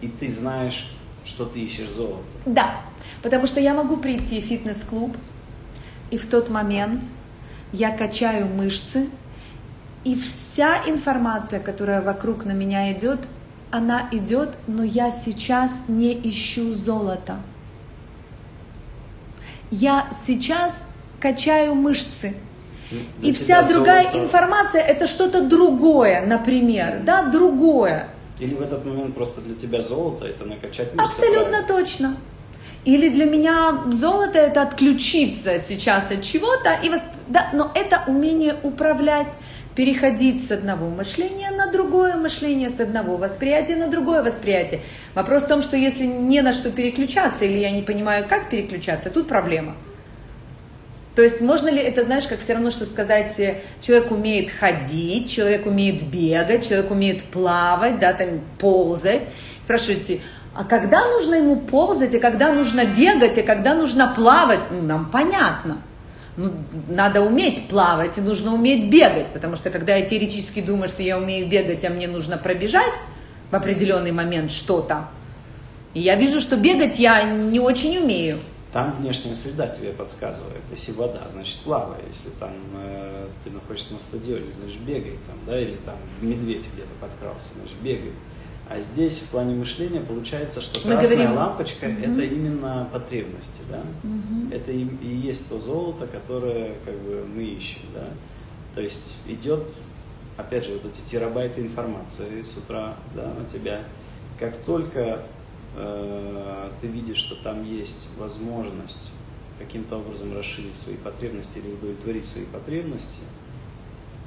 И 0.00 0.08
ты 0.08 0.28
знаешь, 0.28 0.92
что 1.24 1.44
ты 1.44 1.60
ищешь 1.60 1.88
золото. 1.88 2.24
Да, 2.46 2.80
потому 3.22 3.46
что 3.46 3.60
я 3.60 3.74
могу 3.74 3.96
прийти 3.96 4.40
в 4.40 4.44
фитнес-клуб, 4.44 5.16
и 6.10 6.18
в 6.18 6.26
тот 6.26 6.50
момент 6.50 7.04
я 7.72 7.96
качаю 7.96 8.48
мышцы, 8.48 9.08
и 10.02 10.16
вся 10.16 10.82
информация, 10.86 11.60
которая 11.60 12.02
вокруг 12.02 12.44
на 12.44 12.52
меня 12.52 12.92
идет, 12.92 13.20
она 13.70 14.08
идет, 14.10 14.58
но 14.66 14.82
я 14.82 15.12
сейчас 15.12 15.84
не 15.86 16.12
ищу 16.12 16.72
золото. 16.72 17.36
Я 19.70 20.08
сейчас 20.10 20.90
качаю 21.20 21.74
мышцы. 21.74 22.34
Для 22.90 23.30
и 23.30 23.32
вся 23.32 23.62
другая 23.62 24.04
золото... 24.04 24.18
информация 24.18 24.82
это 24.82 25.06
что-то 25.06 25.42
другое, 25.42 26.26
например, 26.26 27.02
да, 27.04 27.22
другое. 27.22 28.08
Или 28.40 28.54
в 28.54 28.62
этот 28.62 28.84
момент 28.84 29.14
просто 29.14 29.40
для 29.42 29.54
тебя 29.54 29.82
золото 29.82 30.26
это 30.26 30.44
накачать 30.44 30.94
мышцы? 30.94 31.08
Абсолютно 31.08 31.62
правильно? 31.62 31.68
точно. 31.68 32.16
Или 32.84 33.10
для 33.10 33.26
меня 33.26 33.84
золото 33.92 34.38
это 34.38 34.62
отключиться 34.62 35.58
сейчас 35.58 36.10
от 36.10 36.22
чего-то, 36.22 36.78
и 36.82 36.88
вос... 36.88 37.00
да, 37.28 37.50
но 37.52 37.70
это 37.74 38.02
умение 38.06 38.56
управлять, 38.62 39.28
переходить 39.76 40.44
с 40.44 40.50
одного 40.50 40.88
мышления 40.88 41.50
на 41.50 41.70
другое 41.70 42.16
мышление, 42.16 42.70
с 42.70 42.80
одного 42.80 43.18
восприятия 43.18 43.76
на 43.76 43.86
другое 43.86 44.22
восприятие. 44.22 44.80
Вопрос 45.14 45.44
в 45.44 45.48
том, 45.48 45.62
что 45.62 45.76
если 45.76 46.06
не 46.06 46.40
на 46.42 46.52
что 46.52 46.70
переключаться, 46.70 47.44
или 47.44 47.58
я 47.58 47.70
не 47.70 47.82
понимаю, 47.82 48.26
как 48.28 48.48
переключаться, 48.48 49.10
тут 49.10 49.28
проблема. 49.28 49.76
То 51.14 51.22
есть 51.22 51.40
можно 51.40 51.68
ли 51.68 51.78
это, 51.78 52.02
знаешь, 52.02 52.26
как 52.26 52.40
все 52.40 52.54
равно, 52.54 52.70
что 52.70 52.86
сказать, 52.86 53.38
э, 53.40 53.62
человек 53.80 54.10
умеет 54.12 54.50
ходить, 54.50 55.30
человек 55.30 55.66
умеет 55.66 56.02
бегать, 56.02 56.68
человек 56.68 56.90
умеет 56.90 57.24
плавать, 57.24 57.98
да, 57.98 58.12
там 58.12 58.40
ползать. 58.58 59.22
Спрашиваете, 59.64 60.20
а 60.54 60.64
когда 60.64 61.06
нужно 61.08 61.36
ему 61.36 61.56
ползать, 61.56 62.14
а 62.14 62.20
когда 62.20 62.52
нужно 62.52 62.84
бегать, 62.84 63.38
а 63.38 63.42
когда 63.42 63.74
нужно 63.74 64.12
плавать? 64.14 64.60
Ну, 64.70 64.82
нам 64.82 65.10
понятно. 65.10 65.82
Ну, 66.36 66.52
надо 66.88 67.22
уметь 67.22 67.68
плавать 67.68 68.16
и 68.16 68.20
нужно 68.20 68.54
уметь 68.54 68.88
бегать, 68.88 69.26
потому 69.28 69.56
что 69.56 69.70
когда 69.70 69.96
я 69.96 70.06
теоретически 70.06 70.60
думаю, 70.60 70.88
что 70.88 71.02
я 71.02 71.18
умею 71.18 71.48
бегать, 71.48 71.84
а 71.84 71.90
мне 71.90 72.08
нужно 72.08 72.38
пробежать 72.38 73.02
в 73.50 73.54
определенный 73.54 74.12
момент 74.12 74.52
что-то, 74.52 75.08
и 75.92 76.00
я 76.00 76.14
вижу, 76.14 76.40
что 76.40 76.56
бегать 76.56 77.00
я 77.00 77.22
не 77.24 77.58
очень 77.58 77.98
умею. 77.98 78.38
Там 78.72 78.92
внешняя 79.00 79.34
среда 79.34 79.66
тебе 79.66 79.90
подсказывает. 79.92 80.62
Если 80.70 80.92
вода, 80.92 81.26
значит 81.28 81.58
плавай. 81.60 82.00
Если 82.08 82.30
там 82.30 82.52
э, 82.74 83.26
ты 83.42 83.50
находишься 83.50 83.94
на 83.94 84.00
стадионе, 84.00 84.52
значит 84.60 84.80
бегай 84.82 85.18
там, 85.26 85.36
да, 85.46 85.60
или 85.60 85.76
там 85.84 85.96
медведь 86.20 86.68
где-то 86.72 86.94
подкрался, 87.00 87.48
значит 87.56 87.76
бегай. 87.82 88.12
А 88.68 88.80
здесь 88.80 89.18
в 89.18 89.28
плане 89.30 89.56
мышления 89.56 89.98
получается, 90.00 90.62
что 90.62 90.78
Мы 90.86 90.94
красная 90.94 91.16
говорим- 91.16 91.36
лампочка 91.36 91.88
Мгм. 91.88 92.02
это 92.12 92.22
именно 92.22 92.88
потребности, 92.92 93.62
да? 93.68 93.82
Мгм. 94.04 94.52
Это 94.52 94.70
и, 94.70 94.86
и 95.02 95.08
есть 95.16 95.48
то 95.48 95.60
золото, 95.60 96.06
которое 96.06 96.74
как 96.84 96.94
бы 97.00 97.26
мы 97.26 97.42
ищем, 97.42 97.80
да? 97.92 98.04
То 98.76 98.80
есть 98.82 99.16
идет, 99.26 99.64
опять 100.36 100.64
же, 100.66 100.74
вот 100.74 100.84
эти 100.84 101.10
терабайты 101.10 101.62
информации 101.62 102.44
с 102.44 102.56
утра, 102.56 102.94
да, 103.16 103.34
на 103.34 103.44
тебя. 103.52 103.82
Как 104.38 104.56
только 104.58 105.22
ты 105.74 106.86
видишь, 106.86 107.18
что 107.18 107.34
там 107.36 107.64
есть 107.64 108.08
возможность 108.18 109.12
каким-то 109.58 109.98
образом 109.98 110.34
расширить 110.36 110.76
свои 110.76 110.96
потребности 110.96 111.58
или 111.58 111.72
удовлетворить 111.72 112.26
свои 112.26 112.44
потребности, 112.44 113.20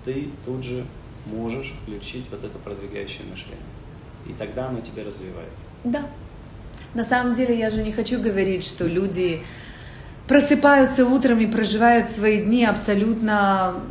ты 0.06 0.30
тут 0.46 0.64
же 0.64 0.86
можешь 1.26 1.74
включить 1.82 2.26
вот 2.30 2.44
это 2.44 2.60
продвигающее 2.60 3.26
мышление. 3.30 3.66
И 4.28 4.34
тогда 4.34 4.70
оно 4.70 4.82
тебя 4.82 5.04
развивает. 5.04 5.52
Да. 5.84 6.06
На 6.94 7.04
самом 7.04 7.36
деле 7.36 7.58
я 7.58 7.70
же 7.70 7.82
не 7.84 7.92
хочу 7.92 8.22
говорить, 8.22 8.64
что 8.64 8.86
люди 8.86 9.42
просыпаются 10.28 11.06
утром 11.06 11.40
и 11.40 11.48
проживают 11.48 12.10
свои 12.10 12.44
дни 12.44 12.66
абсолютно 12.66 13.82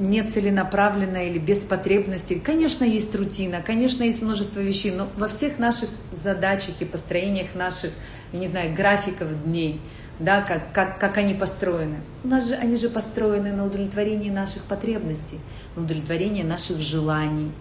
нецеленаправленно 0.00 1.28
или 1.28 1.38
без 1.38 1.60
потребностей. 1.60 2.40
Конечно, 2.40 2.84
есть 2.84 3.14
рутина, 3.14 3.62
конечно, 3.64 4.02
есть 4.02 4.22
множество 4.22 4.60
вещей, 4.60 4.90
но 4.92 5.08
во 5.16 5.28
всех 5.28 5.58
наших 5.58 5.90
задачах 6.10 6.80
и 6.80 6.84
построениях 6.84 7.54
наших, 7.54 7.90
я 8.32 8.38
не 8.38 8.46
знаю, 8.46 8.74
графиков 8.74 9.44
дней, 9.44 9.80
да, 10.18 10.40
как, 10.40 10.72
как, 10.72 10.98
как 10.98 11.18
они 11.18 11.34
построены. 11.34 11.98
У 12.24 12.28
нас 12.28 12.48
же, 12.48 12.54
они 12.54 12.76
же 12.76 12.88
построены 12.88 13.52
на 13.52 13.66
удовлетворении 13.66 14.30
наших 14.30 14.64
потребностей, 14.64 15.38
на 15.76 15.82
удовлетворении 15.82 16.42
наших 16.42 16.78
желаний. 16.78 17.52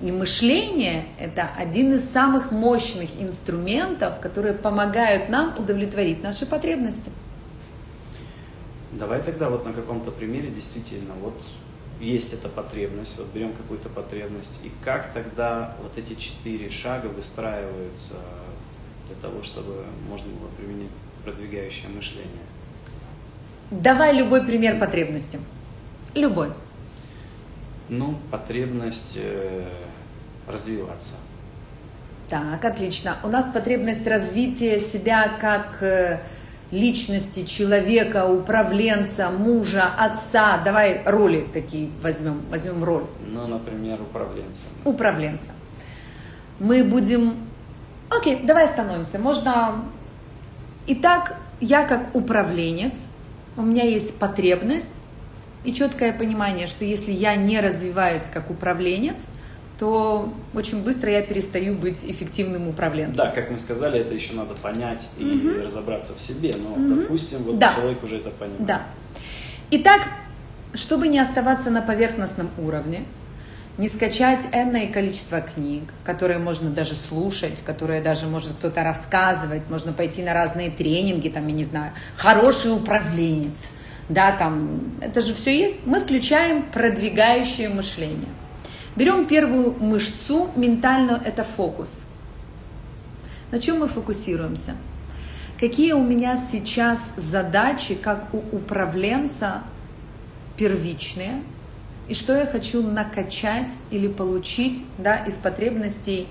И 0.00 0.10
мышление– 0.10 1.06
это 1.18 1.50
один 1.58 1.92
из 1.92 2.08
самых 2.08 2.52
мощных 2.52 3.10
инструментов, 3.20 4.18
которые 4.20 4.54
помогают 4.54 5.28
нам 5.28 5.54
удовлетворить 5.58 6.22
наши 6.22 6.46
потребности. 6.46 7.10
Давай 8.92 9.22
тогда 9.22 9.48
вот 9.48 9.64
на 9.64 9.72
каком-то 9.72 10.10
примере 10.10 10.50
действительно 10.50 11.14
вот 11.14 11.40
есть 12.00 12.32
эта 12.32 12.48
потребность, 12.48 13.18
вот 13.18 13.28
берем 13.32 13.52
какую-то 13.52 13.88
потребность, 13.88 14.60
и 14.64 14.72
как 14.82 15.12
тогда 15.12 15.76
вот 15.82 15.96
эти 15.96 16.18
четыре 16.18 16.70
шага 16.70 17.06
выстраиваются 17.06 18.14
для 19.06 19.16
того, 19.20 19.42
чтобы 19.42 19.84
можно 20.08 20.28
было 20.32 20.48
применить 20.56 20.90
продвигающее 21.24 21.88
мышление? 21.88 22.30
Давай 23.70 24.14
любой 24.14 24.44
пример 24.44 24.78
потребности. 24.78 25.38
Любой. 26.14 26.52
Ну, 27.88 28.16
потребность 28.30 29.16
э, 29.16 29.68
развиваться. 30.48 31.12
Так, 32.28 32.64
отлично. 32.64 33.16
У 33.22 33.28
нас 33.28 33.46
потребность 33.46 34.06
развития 34.06 34.80
себя 34.80 35.36
как 35.40 35.82
э, 35.82 36.20
личности, 36.70 37.44
человека, 37.44 38.26
управленца, 38.26 39.30
мужа, 39.30 39.86
отца. 39.98 40.58
Давай 40.58 41.02
роли 41.04 41.46
такие 41.52 41.90
возьмем, 42.02 42.42
возьмем 42.50 42.84
роль. 42.84 43.04
Ну, 43.26 43.46
например, 43.46 44.00
управленцем. 44.00 44.68
управленца. 44.84 45.52
Мы 46.58 46.84
будем... 46.84 47.36
Окей, 48.08 48.40
давай 48.42 48.64
остановимся. 48.64 49.18
Можно... 49.18 49.84
Итак, 50.86 51.36
я 51.60 51.84
как 51.84 52.14
управленец, 52.14 53.14
у 53.56 53.62
меня 53.62 53.84
есть 53.84 54.16
потребность 54.16 55.02
и 55.64 55.72
четкое 55.72 56.12
понимание, 56.12 56.66
что 56.66 56.84
если 56.84 57.12
я 57.12 57.36
не 57.36 57.60
развиваюсь 57.60 58.24
как 58.32 58.50
управленец, 58.50 59.32
то 59.80 60.30
очень 60.52 60.82
быстро 60.82 61.10
я 61.10 61.22
перестаю 61.22 61.74
быть 61.74 62.04
эффективным 62.04 62.68
управленцем. 62.68 63.16
Да, 63.16 63.30
как 63.30 63.50
мы 63.50 63.58
сказали, 63.58 63.98
это 64.00 64.14
еще 64.14 64.34
надо 64.34 64.54
понять 64.54 65.08
и 65.16 65.58
разобраться 65.64 66.12
в 66.14 66.20
себе, 66.20 66.54
но, 66.54 66.96
допустим, 66.96 67.44
вот 67.44 67.58
Да. 67.58 67.72
человек 67.74 68.02
уже 68.04 68.18
это 68.18 68.28
понимает. 68.28 68.66
Да. 68.66 68.82
Итак, 69.70 70.02
чтобы 70.74 71.08
не 71.08 71.18
оставаться 71.18 71.70
на 71.70 71.80
поверхностном 71.80 72.50
уровне, 72.58 73.06
не 73.78 73.88
скачать 73.88 74.46
энное 74.52 74.86
количество 74.86 75.40
книг, 75.40 75.84
которые 76.04 76.38
можно 76.38 76.68
даже 76.68 76.94
слушать, 76.94 77.62
которые 77.64 78.02
даже 78.02 78.26
может 78.26 78.50
кто-то 78.58 78.84
рассказывать, 78.84 79.62
можно 79.70 79.94
пойти 79.94 80.22
на 80.22 80.34
разные 80.34 80.70
тренинги, 80.70 81.30
там, 81.30 81.46
я 81.46 81.54
не 81.54 81.64
знаю, 81.64 81.92
хороший 82.16 82.70
управленец, 82.76 83.72
да, 84.10 84.32
там, 84.32 84.92
это 85.00 85.22
же 85.22 85.32
все 85.32 85.58
есть. 85.58 85.76
Мы 85.86 86.00
включаем 86.00 86.64
продвигающее 86.64 87.70
мышление. 87.70 88.28
Берем 88.96 89.26
первую 89.26 89.72
мышцу 89.72 90.50
ментальную, 90.56 91.20
это 91.24 91.44
фокус. 91.44 92.06
На 93.50 93.60
чем 93.60 93.80
мы 93.80 93.88
фокусируемся? 93.88 94.76
Какие 95.58 95.92
у 95.92 96.02
меня 96.02 96.36
сейчас 96.36 97.12
задачи, 97.16 97.94
как 97.94 98.32
у 98.32 98.38
управленца, 98.56 99.62
первичные, 100.56 101.42
и 102.08 102.14
что 102.14 102.36
я 102.36 102.46
хочу 102.46 102.82
накачать 102.82 103.76
или 103.90 104.08
получить 104.08 104.84
да, 104.98 105.16
из 105.16 105.34
потребностей. 105.34 106.26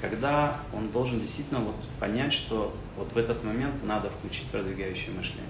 Когда 0.00 0.58
он 0.74 0.90
должен 0.90 1.20
действительно 1.20 1.60
вот 1.60 1.76
понять, 2.00 2.32
что 2.32 2.74
вот 2.96 3.12
в 3.12 3.16
этот 3.16 3.44
момент 3.44 3.74
надо 3.84 4.10
включить 4.10 4.46
продвигающее 4.46 5.10
мышление. 5.14 5.44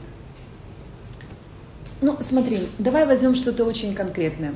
Ну, 2.00 2.16
смотри, 2.20 2.68
давай 2.78 3.06
возьмем 3.06 3.34
что-то 3.34 3.64
очень 3.64 3.94
конкретное. 3.94 4.54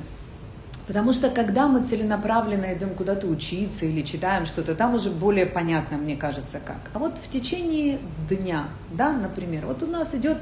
Потому 0.86 1.12
что 1.12 1.30
когда 1.30 1.68
мы 1.68 1.84
целенаправленно 1.84 2.74
идем 2.74 2.90
куда-то 2.90 3.28
учиться 3.28 3.86
или 3.86 4.02
читаем 4.02 4.46
что-то, 4.46 4.74
там 4.74 4.94
уже 4.94 5.10
более 5.10 5.46
понятно, 5.46 5.96
мне 5.96 6.16
кажется, 6.16 6.60
как. 6.64 6.90
А 6.92 6.98
вот 6.98 7.18
в 7.18 7.28
течение 7.28 8.00
дня, 8.28 8.66
да, 8.90 9.12
например, 9.12 9.66
вот 9.66 9.82
у 9.82 9.86
нас 9.86 10.14
идет 10.14 10.38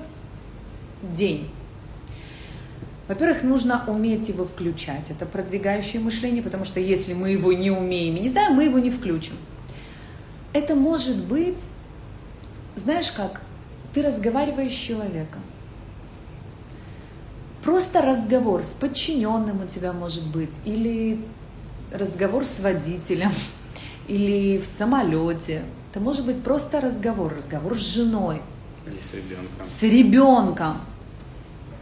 день. 1.03 1.50
Во-первых, 3.07 3.42
нужно 3.42 3.85
уметь 3.87 4.29
его 4.29 4.44
включать. 4.44 5.11
Это 5.11 5.26
продвигающее 5.26 6.00
мышление, 6.00 6.42
потому 6.42 6.64
что 6.64 6.81
если 6.81 7.12
мы 7.12 7.31
его 7.31 7.53
не 7.53 7.70
умеем 7.70 8.16
и 8.16 8.20
не 8.20 8.29
знаем, 8.29 8.55
мы 8.55 8.64
его 8.64 8.79
не 8.79 8.90
включим. 8.90 9.35
Это 10.53 10.74
может 10.74 11.24
быть, 11.24 11.66
знаешь 12.76 13.11
как, 13.11 13.42
ты 13.92 14.03
разговариваешь 14.03 14.72
с 14.72 14.76
человеком. 14.76 15.42
Просто 17.62 18.01
разговор 18.01 18.64
с 18.64 18.73
подчиненным 18.75 19.62
у 19.62 19.66
тебя 19.66 19.92
может 19.92 20.27
быть, 20.27 20.59
или 20.64 21.25
разговор 21.92 22.44
с 22.44 22.61
водителем, 22.61 23.31
или 24.09 24.59
в 24.59 24.64
самолете. 24.66 25.64
Это 25.90 26.01
может 26.01 26.25
быть 26.25 26.42
просто 26.42 26.81
разговор, 26.81 27.35
разговор 27.35 27.79
с 27.79 27.83
женой, 27.83 28.40
Или 28.87 29.01
с 29.01 29.14
ребенком. 29.14 29.64
с 29.64 29.83
ребенком. 29.83 30.81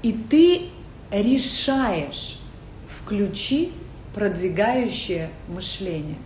И 0.02 0.12
ты 0.12 0.70
решаешь 1.10 2.40
включить 2.88 3.78
продвигающее 4.14 5.30
мышление. 5.48 6.16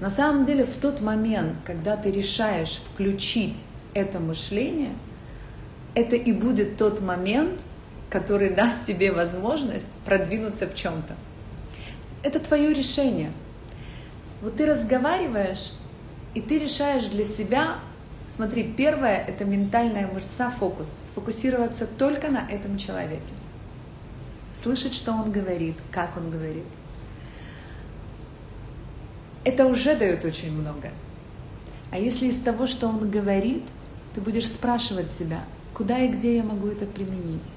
На 0.00 0.10
самом 0.10 0.44
деле, 0.44 0.64
в 0.64 0.74
тот 0.76 1.00
момент, 1.00 1.58
когда 1.64 1.96
ты 1.96 2.10
решаешь 2.10 2.80
включить 2.92 3.62
это 3.94 4.18
мышление, 4.18 4.94
это 5.94 6.16
и 6.16 6.32
будет 6.32 6.76
тот 6.76 7.00
момент, 7.00 7.64
который 8.12 8.50
даст 8.50 8.84
тебе 8.84 9.10
возможность 9.10 9.86
продвинуться 10.04 10.66
в 10.66 10.74
чем-то. 10.74 11.16
Это 12.22 12.40
твое 12.40 12.74
решение. 12.74 13.32
Вот 14.42 14.56
ты 14.56 14.66
разговариваешь, 14.66 15.72
и 16.34 16.42
ты 16.42 16.58
решаешь 16.58 17.06
для 17.06 17.24
себя, 17.24 17.78
смотри, 18.28 18.64
первое– 18.64 19.16
это 19.28 19.46
ментальная 19.46 20.06
мышца 20.06 20.50
фокус, 20.50 20.88
сфокусироваться 20.88 21.86
только 21.86 22.28
на 22.28 22.46
этом 22.50 22.76
человеке. 22.76 23.32
Слышать, 24.52 24.92
что 24.92 25.12
он 25.12 25.32
говорит, 25.32 25.76
как 25.90 26.14
он 26.18 26.30
говорит. 26.30 26.66
Это 29.44 29.64
уже 29.64 29.96
дает 29.96 30.22
очень 30.26 30.52
много. 30.52 30.90
А 31.90 31.98
если 31.98 32.26
из 32.26 32.38
того, 32.38 32.66
что 32.66 32.88
он 32.88 33.10
говорит, 33.10 33.72
ты 34.14 34.20
будешь 34.20 34.48
спрашивать 34.48 35.10
себя, 35.10 35.46
куда 35.72 35.98
и 35.98 36.08
где 36.08 36.36
я 36.36 36.42
могу 36.42 36.68
это 36.68 36.84
применить, 36.84 37.50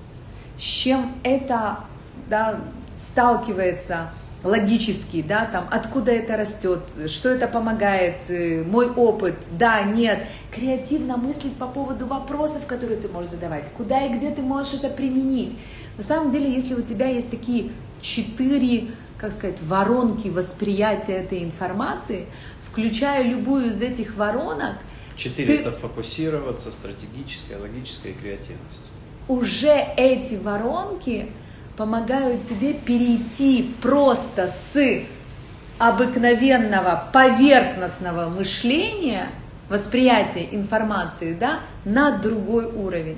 с 0.58 0.62
чем 0.62 1.14
это 1.24 1.80
да, 2.30 2.60
сталкивается 2.94 4.10
логически, 4.44 5.24
да, 5.24 5.46
там, 5.46 5.68
откуда 5.72 6.12
это 6.12 6.38
растет, 6.38 6.82
что 7.08 7.30
это 7.30 7.48
помогает, 7.48 8.30
э, 8.30 8.64
мой 8.64 8.90
опыт, 8.90 9.36
да, 9.52 9.82
нет, 9.84 10.24
креативно 10.52 11.18
мыслить 11.18 11.56
по 11.56 11.68
поводу 11.68 12.06
вопросов, 12.06 12.66
которые 12.68 12.98
ты 12.98 13.10
можешь 13.10 13.32
задавать, 13.32 13.70
куда 13.76 14.06
и 14.06 14.16
где 14.16 14.30
ты 14.30 14.44
можешь 14.44 14.76
это 14.76 14.90
применить. 14.90 15.58
На 15.98 16.04
самом 16.04 16.30
деле, 16.30 16.52
если 16.52 16.76
у 16.76 16.82
тебя 16.82 17.08
есть 17.08 17.32
такие 17.32 17.72
четыре, 18.02 18.92
как 19.18 19.32
сказать, 19.32 19.62
воронки 19.64 20.28
восприятия 20.28 21.14
этой 21.14 21.44
информации, 21.44 22.28
включая 22.70 23.24
любую 23.24 23.68
из 23.68 23.82
этих 23.82 24.16
воронок, 24.16 24.76
Четыре 25.18 25.48
Ты- 25.48 25.62
это 25.62 25.72
фокусироваться, 25.72 26.74
стратегическая, 26.74 27.58
логическая 27.58 28.12
и 28.12 28.16
креативность. 28.16 28.85
Уже 29.28 29.86
эти 29.98 30.36
воронки 30.36 31.28
помогают 31.78 32.48
тебе 32.48 32.74
перейти 32.74 33.74
просто 33.82 34.48
с 34.48 34.78
обыкновенного 35.78 37.10
поверхностного 37.12 38.30
мышления, 38.30 39.30
восприятия 39.70 40.48
информации, 40.52 41.34
да, 41.34 41.60
на 41.84 42.18
другой 42.18 42.66
уровень. 42.66 43.18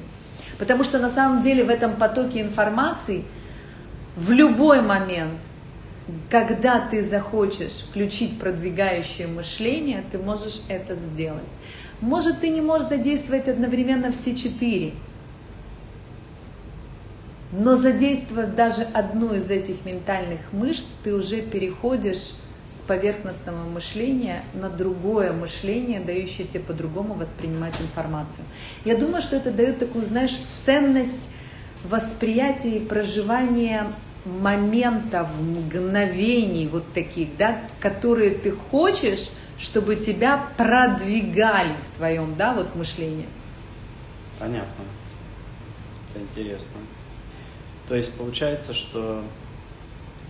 Потому 0.57 0.83
что 0.83 0.97
на 0.97 1.09
самом 1.09 1.41
деле 1.41 1.63
в 1.63 1.69
этом 1.69 1.97
потоке 1.97 2.41
информации 2.41 3.25
в 4.15 4.31
любой 4.31 4.81
момент, 4.81 5.39
когда 6.31 6.79
ты 6.79 7.03
захочешь 7.03 7.85
включить 7.89 8.39
продвигающее 8.39 9.27
мышление, 9.27 10.03
ты 10.09 10.17
можешь 10.17 10.61
это 10.67 10.95
сделать. 10.95 11.43
Может, 12.01 12.39
ты 12.39 12.49
не 12.49 12.61
можешь 12.61 12.87
задействовать 12.87 13.47
одновременно 13.47 14.11
все 14.11 14.35
четыре, 14.35 14.93
но 17.51 17.75
задействовав 17.75 18.55
даже 18.55 18.83
одну 18.93 19.33
из 19.33 19.49
этих 19.49 19.85
ментальных 19.85 20.51
мышц, 20.51 20.85
ты 21.03 21.13
уже 21.13 21.41
переходишь 21.41 22.33
с 22.71 22.81
поверхностного 22.81 23.67
мышления 23.69 24.43
на 24.53 24.69
другое 24.69 25.31
мышление, 25.31 25.99
дающее 25.99 26.45
тебе 26.45 26.59
по-другому 26.59 27.13
воспринимать 27.13 27.79
информацию. 27.79 28.45
Я 28.85 28.97
думаю, 28.97 29.21
что 29.21 29.37
это 29.37 29.51
дает 29.51 29.79
такую, 29.79 30.05
знаешь, 30.05 30.37
ценность 30.63 31.29
восприятия 31.83 32.77
и 32.77 32.85
проживания 32.85 33.87
моментов, 34.25 35.29
мгновений 35.39 36.67
вот 36.67 36.93
таких, 36.93 37.37
да, 37.37 37.61
которые 37.79 38.31
ты 38.31 38.51
хочешь, 38.51 39.31
чтобы 39.57 39.95
тебя 39.95 40.49
продвигали 40.57 41.73
в 41.83 41.97
твоем, 41.97 42.35
да, 42.35 42.53
вот 42.53 42.75
мышлении. 42.75 43.27
Понятно. 44.37 44.83
Это 46.13 46.23
интересно. 46.23 46.77
То 47.87 47.95
есть 47.95 48.13
получается, 48.17 48.73
что 48.73 49.23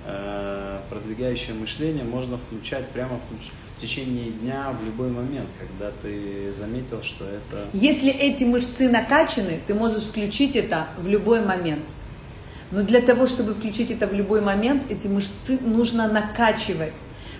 э, 0.06 0.80
продвигающее 0.90 1.56
мышление 1.56 2.04
можно 2.04 2.38
включать 2.38 2.88
прямо 2.90 3.18
в, 3.18 3.78
в 3.78 3.82
течение 3.82 4.32
дня 4.32 4.76
в 4.80 4.86
любой 4.86 5.10
момент, 5.10 5.50
когда 5.60 5.92
ты 6.02 6.54
заметил, 6.54 7.02
что 7.02 7.26
это... 7.26 7.68
Если 7.74 8.12
эти 8.12 8.44
мышцы 8.44 8.90
накачаны, 8.90 9.60
ты 9.66 9.74
можешь 9.74 10.04
включить 10.04 10.56
это 10.56 10.90
в 10.98 11.08
любой 11.08 11.44
момент. 11.44 11.96
Но 12.70 12.84
для 12.84 13.02
того, 13.02 13.26
чтобы 13.28 13.54
включить 13.54 13.92
это 13.92 14.08
в 14.08 14.14
любой 14.14 14.42
момент, 14.42 14.86
эти 14.90 15.08
мышцы 15.08 15.58
нужно 15.60 16.12
накачивать. 16.12 16.94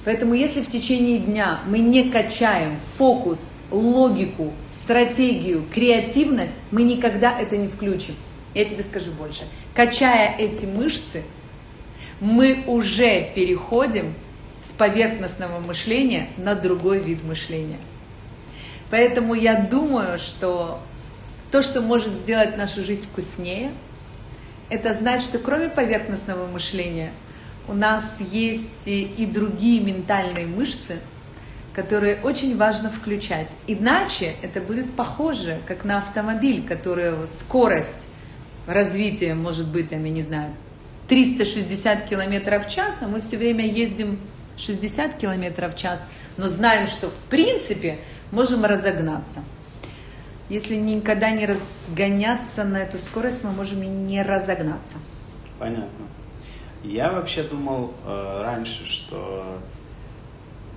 Поэтому 0.06 0.34
если 0.34 0.62
в 0.62 0.72
течение 0.72 1.20
дня 1.20 1.60
мы 1.68 1.80
не 1.80 2.10
качаем 2.10 2.80
фокус, 2.98 3.52
логику, 3.70 4.54
стратегию, 4.62 5.66
креативность, 5.72 6.56
мы 6.72 6.84
никогда 6.84 7.38
это 7.38 7.58
не 7.58 7.68
включим. 7.68 8.16
Я 8.58 8.66
тебе 8.66 8.82
скажу 8.82 9.12
больше. 9.12 9.44
Качая 9.76 10.36
эти 10.36 10.66
мышцы, 10.66 11.22
мы 12.20 12.64
уже 12.66 13.32
переходим 13.36 14.16
с 14.62 14.70
поверхностного 14.70 15.60
мышления 15.60 16.30
на 16.38 16.56
другой 16.56 17.04
вид 17.04 17.24
мышления. 17.24 17.78
Поэтому 18.90 19.36
я 19.36 19.62
думаю, 19.62 20.18
что 20.18 20.80
то, 21.52 21.62
что 21.62 21.82
может 21.82 22.14
сделать 22.14 22.58
нашу 22.58 22.84
жизнь 22.84 23.04
вкуснее, 23.04 23.74
это 24.72 24.92
знать, 24.92 25.22
что 25.22 25.38
кроме 25.38 25.70
поверхностного 25.70 26.48
мышления 26.48 27.14
у 27.68 27.74
нас 27.76 28.20
есть 28.32 28.88
и 28.88 29.30
другие 29.32 29.82
ментальные 29.82 30.48
мышцы, 30.48 31.00
которые 31.76 32.22
очень 32.24 32.58
важно 32.58 32.90
включать. 32.90 33.52
Иначе 33.68 34.34
это 34.42 34.62
будет 34.62 34.96
похоже, 34.96 35.60
как 35.68 35.86
на 35.86 36.00
автомобиль, 36.00 36.66
который 36.68 37.28
скорость 37.28 38.08
развитие 38.68 39.34
может 39.34 39.68
быть, 39.68 39.90
там, 39.90 40.04
я 40.04 40.12
не 40.12 40.22
знаю, 40.22 40.54
360 41.08 42.06
километров 42.06 42.68
в 42.68 42.70
час, 42.70 43.00
а 43.02 43.08
мы 43.08 43.22
все 43.22 43.38
время 43.38 43.66
ездим 43.66 44.20
60 44.58 45.16
километров 45.16 45.74
в 45.74 45.78
час, 45.78 46.08
но 46.36 46.48
знаем, 46.48 46.88
что 46.88 47.10
в 47.10 47.18
принципе 47.30 48.00
можем 48.32 48.66
разогнаться. 48.66 49.44
Если 50.50 50.76
никогда 50.76 51.32
не 51.32 51.46
разгоняться 51.46 52.64
на 52.64 52.78
эту 52.78 53.00
скорость, 53.00 53.44
мы 53.44 53.52
можем 53.52 53.84
и 53.84 53.88
не 53.88 54.22
разогнаться. 54.22 54.98
Понятно. 55.60 56.06
Я 56.84 57.12
вообще 57.12 57.44
думал 57.44 57.94
э, 58.06 58.42
раньше, 58.44 58.86
что 58.88 59.60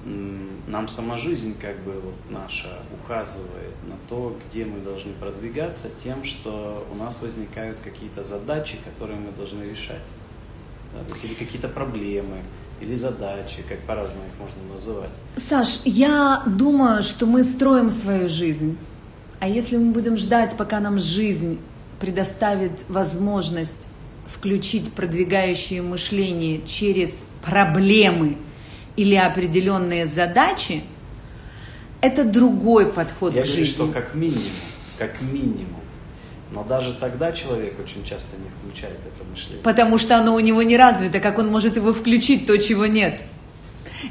нам 0.05 0.89
сама 0.89 1.19
жизнь 1.19 1.55
как 1.61 1.79
бы 1.81 1.93
вот 1.93 2.15
наша 2.31 2.79
указывает 2.93 3.75
на 3.87 3.97
то, 4.09 4.37
где 4.49 4.65
мы 4.65 4.81
должны 4.81 5.13
продвигаться, 5.13 5.89
тем, 6.03 6.25
что 6.25 6.87
у 6.91 6.97
нас 6.97 7.21
возникают 7.21 7.79
какие-то 7.85 8.23
задачи, 8.23 8.79
которые 8.85 9.19
мы 9.19 9.33
должны 9.33 9.63
решать. 9.65 10.01
Да, 10.95 11.05
то 11.05 11.13
есть 11.13 11.25
или 11.25 11.35
какие-то 11.35 11.69
проблемы, 11.69 12.39
или 12.81 12.97
задачи, 12.97 13.63
как 13.69 13.79
по-разному 13.81 14.25
их 14.25 14.41
можно 14.41 14.73
называть. 14.73 15.11
Саш, 15.37 15.83
я 15.85 16.43
думаю, 16.47 17.03
что 17.03 17.27
мы 17.27 17.45
строим 17.45 17.91
свою 17.91 18.29
жизнь. 18.29 18.79
А 19.39 19.49
если 19.49 19.77
мы 19.77 19.93
будем 19.93 20.17
ждать, 20.17 20.57
пока 20.57 20.81
нам 20.81 20.99
жизнь 20.99 21.59
предоставит 21.99 22.85
возможность 22.89 23.87
включить 24.27 24.93
продвигающее 24.93 25.83
мышление 25.83 26.63
через 26.67 27.27
проблемы– 27.43 28.39
или 28.97 29.15
определенные 29.15 30.07
задачи, 30.07 30.83
это 32.01 32.25
другой 32.25 32.93
подход 32.93 33.35
Я 33.35 33.43
к 33.43 33.45
говорю, 33.45 33.65
жизни. 33.65 33.73
что 33.73 33.87
как 33.89 34.15
минимум, 34.15 34.43
как 34.99 35.21
минимум. 35.21 35.81
Но 36.53 36.65
даже 36.65 36.95
тогда 36.95 37.33
человек 37.33 37.79
очень 37.79 38.05
часто 38.05 38.37
не 38.37 38.49
включает 38.49 38.99
это 39.07 39.25
мышление. 39.31 39.63
Потому 39.63 39.99
что 39.99 40.17
оно 40.17 40.35
у 40.35 40.41
него 40.41 40.63
не 40.63 40.77
развито, 40.77 41.21
как 41.21 41.39
он 41.39 41.49
может 41.49 41.77
его 41.77 41.93
включить, 41.93 42.47
то, 42.47 42.59
чего 42.59 42.87
нет. 42.87 43.25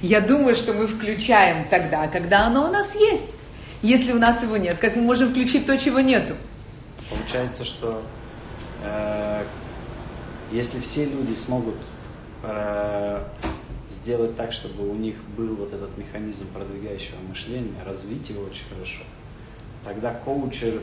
Я 0.01 0.21
думаю, 0.21 0.55
что 0.55 0.73
мы 0.73 0.87
включаем 0.87 1.67
тогда, 1.67 2.07
когда 2.07 2.45
оно 2.45 2.69
у 2.69 2.71
нас 2.71 2.95
есть. 2.95 3.35
Если 3.81 4.13
у 4.13 4.19
нас 4.19 4.41
его 4.43 4.57
нет, 4.57 4.77
как 4.77 4.95
мы 4.95 5.01
можем 5.01 5.29
включить 5.29 5.65
то, 5.65 5.77
чего 5.77 5.99
нету? 5.99 6.35
Получается, 7.09 7.65
что 7.65 8.01
э, 8.83 9.43
если 10.51 10.79
все 10.79 11.05
люди 11.05 11.33
смогут 11.33 11.75
э, 12.43 13.23
сделать 14.09 14.35
так, 14.35 14.51
чтобы 14.51 14.89
у 14.89 14.95
них 14.95 15.15
был 15.37 15.55
вот 15.55 15.71
этот 15.71 15.95
механизм 15.95 16.47
продвигающего 16.51 17.17
мышления, 17.29 17.75
развить 17.85 18.27
его 18.29 18.41
очень 18.41 18.63
хорошо. 18.73 19.03
Тогда 19.85 20.11
коучер, 20.25 20.81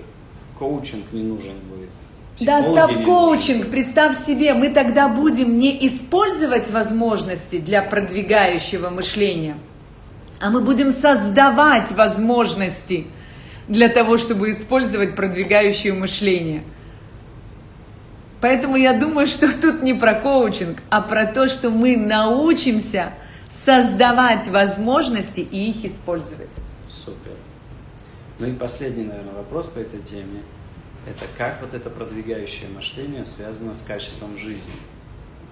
коучинг 0.57 1.12
не 1.12 1.23
нужен 1.23 1.55
будет. 1.69 1.91
Да, 2.39 2.62
став 2.62 2.93
коучинг, 3.03 3.69
представь 3.69 4.17
себе, 4.17 4.55
мы 4.55 4.69
тогда 4.69 5.09
будем 5.09 5.59
не 5.59 5.87
использовать 5.89 6.71
возможности 6.71 7.59
для 7.59 7.83
продвигающего 7.83 8.91
мышления, 8.91 9.57
а 10.41 10.51
мы 10.51 10.61
будем 10.61 10.93
создавать 10.93 11.91
возможности 11.91 13.07
для 13.67 13.89
того, 13.89 14.19
чтобы 14.19 14.53
использовать 14.53 15.17
продвигающее 15.17 15.95
мышление. 15.95 16.62
Поэтому 18.40 18.77
я 18.77 18.92
думаю, 18.92 19.27
что 19.27 19.53
тут 19.61 19.83
не 19.83 19.94
про 19.94 20.14
коучинг, 20.14 20.83
а 20.90 21.01
про 21.01 21.27
то, 21.27 21.49
что 21.49 21.70
мы 21.70 21.96
научимся 21.96 23.14
создавать 23.49 24.49
возможности 24.49 25.40
и 25.40 25.70
их 25.70 25.85
использовать. 25.85 26.61
Супер. 26.90 27.33
Ну 28.38 28.46
и 28.46 28.53
последний, 28.53 29.05
наверное, 29.05 29.35
вопрос 29.35 29.68
по 29.68 29.79
этой 29.79 30.01
теме. 30.01 30.42
Это 31.07 31.27
как 31.38 31.61
вот 31.61 31.72
это 31.72 31.88
продвигающее 31.88 32.68
мышление 32.68 33.25
связано 33.25 33.75
с 33.75 33.83
качеством 33.83 34.37
жизни 34.37 34.75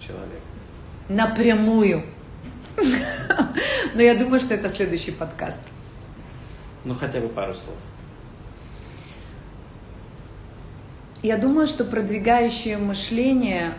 человека? 0.00 0.42
Напрямую. 1.08 2.04
Но 3.94 4.02
я 4.02 4.14
думаю, 4.16 4.40
что 4.40 4.54
это 4.54 4.68
следующий 4.68 5.12
подкаст. 5.12 5.62
Ну, 6.84 6.94
хотя 6.94 7.20
бы 7.20 7.28
пару 7.28 7.54
слов. 7.54 7.76
Я 11.24 11.38
думаю, 11.38 11.66
что 11.66 11.86
продвигающее 11.86 12.76
мышление 12.76 13.72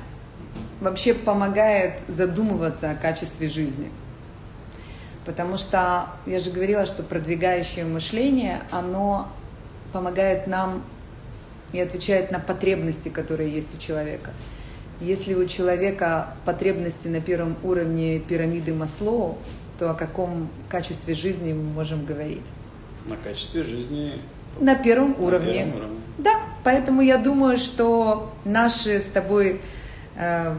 вообще 0.81 1.13
помогает 1.13 2.01
задумываться 2.07 2.89
о 2.89 2.95
качестве 2.95 3.47
жизни. 3.47 3.91
Потому 5.27 5.55
что 5.55 6.07
я 6.25 6.39
же 6.39 6.49
говорила, 6.49 6.87
что 6.87 7.03
продвигающее 7.03 7.85
мышление, 7.85 8.63
оно 8.71 9.27
помогает 9.93 10.47
нам 10.47 10.81
и 11.71 11.79
отвечает 11.79 12.31
на 12.31 12.39
потребности, 12.39 13.09
которые 13.09 13.53
есть 13.53 13.75
у 13.75 13.77
человека. 13.77 14.31
Если 14.99 15.35
у 15.35 15.45
человека 15.45 16.33
потребности 16.45 17.07
на 17.09 17.21
первом 17.21 17.57
уровне 17.61 18.17
пирамиды 18.17 18.73
Маслоу, 18.73 19.37
то 19.77 19.91
о 19.91 19.93
каком 19.93 20.49
качестве 20.67 21.13
жизни 21.13 21.53
мы 21.53 21.61
можем 21.61 22.05
говорить? 22.05 22.51
На 23.07 23.17
качестве 23.17 23.61
жизни 23.61 24.19
на 24.59 24.75
первом 24.75 25.15
уровне. 25.19 25.65
На 25.65 25.71
первом 25.71 25.75
уровне. 25.75 25.99
Да, 26.17 26.39
Поэтому 26.65 27.03
я 27.03 27.19
думаю, 27.19 27.57
что 27.57 28.33
наше 28.43 28.99
с 28.99 29.05
тобой 29.05 29.61
э, 30.15 30.55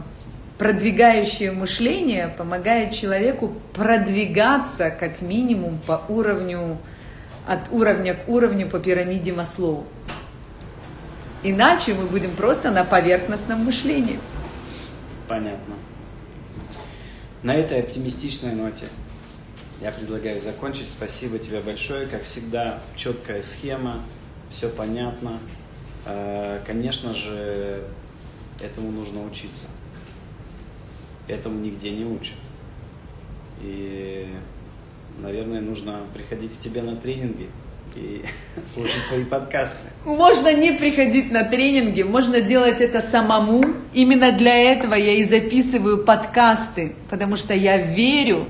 продвигающее 0.57 1.51
мышление 1.51 2.29
помогает 2.29 2.93
человеку 2.93 3.53
продвигаться 3.73 4.89
как 4.89 5.19
минимум 5.19 5.79
по 5.85 6.01
уровню, 6.07 6.77
от 7.45 7.69
уровня 7.71 8.13
к 8.13 8.29
уровню 8.29 8.69
по 8.69 8.79
пирамиде 8.79 9.33
Маслоу. 9.33 9.85
Иначе 11.43 11.93
мы 11.93 12.05
будем 12.05 12.31
просто 12.31 12.71
на 12.71 12.85
поверхностном 12.85 13.65
мышлении. 13.65 14.17
Понятно. 15.27 15.75
На 17.43 17.53
этой 17.53 17.81
оптимистичной 17.81 18.53
ноте 18.53 18.85
я 19.81 19.91
предлагаю 19.91 20.39
закончить. 20.39 20.89
Спасибо 20.89 21.37
тебе 21.37 21.59
большое. 21.59 22.07
Как 22.07 22.23
всегда, 22.23 22.79
четкая 22.95 23.43
схема, 23.43 24.05
все 24.49 24.69
понятно. 24.69 25.39
Э, 26.07 26.59
конечно 26.65 27.13
же, 27.13 27.83
этому 28.61 28.91
нужно 28.91 29.25
учиться. 29.25 29.65
Этому 31.27 31.59
нигде 31.59 31.91
не 31.91 32.05
учат. 32.05 32.37
И, 33.61 34.27
наверное, 35.21 35.61
нужно 35.61 36.01
приходить 36.13 36.53
к 36.57 36.59
тебе 36.59 36.81
на 36.81 36.95
тренинги 36.95 37.49
и 37.95 38.23
слушать 38.63 39.07
твои 39.09 39.25
подкасты. 39.25 39.89
Можно 40.05 40.53
не 40.53 40.71
приходить 40.71 41.31
на 41.31 41.43
тренинги, 41.43 42.03
можно 42.03 42.39
делать 42.39 42.79
это 42.79 43.01
самому. 43.01 43.65
Именно 43.93 44.31
для 44.31 44.55
этого 44.55 44.93
я 44.93 45.13
и 45.13 45.23
записываю 45.23 46.05
подкасты, 46.05 46.95
потому 47.09 47.35
что 47.35 47.53
я 47.53 47.77
верю, 47.77 48.47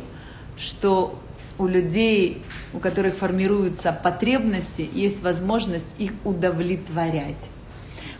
что 0.57 1.19
у 1.57 1.67
людей, 1.67 2.43
у 2.73 2.79
которых 2.79 3.15
формируются 3.15 3.91
потребности, 3.91 4.87
есть 4.93 5.23
возможность 5.23 5.87
их 5.97 6.13
удовлетворять. 6.23 7.49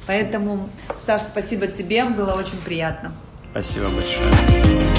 Поэтому, 0.05 0.69
Саш, 0.97 1.23
спасибо 1.23 1.67
тебе, 1.67 2.05
было 2.05 2.31
очень 2.31 2.57
приятно. 2.63 3.13
Спасибо 3.51 3.89
большое. 3.89 4.96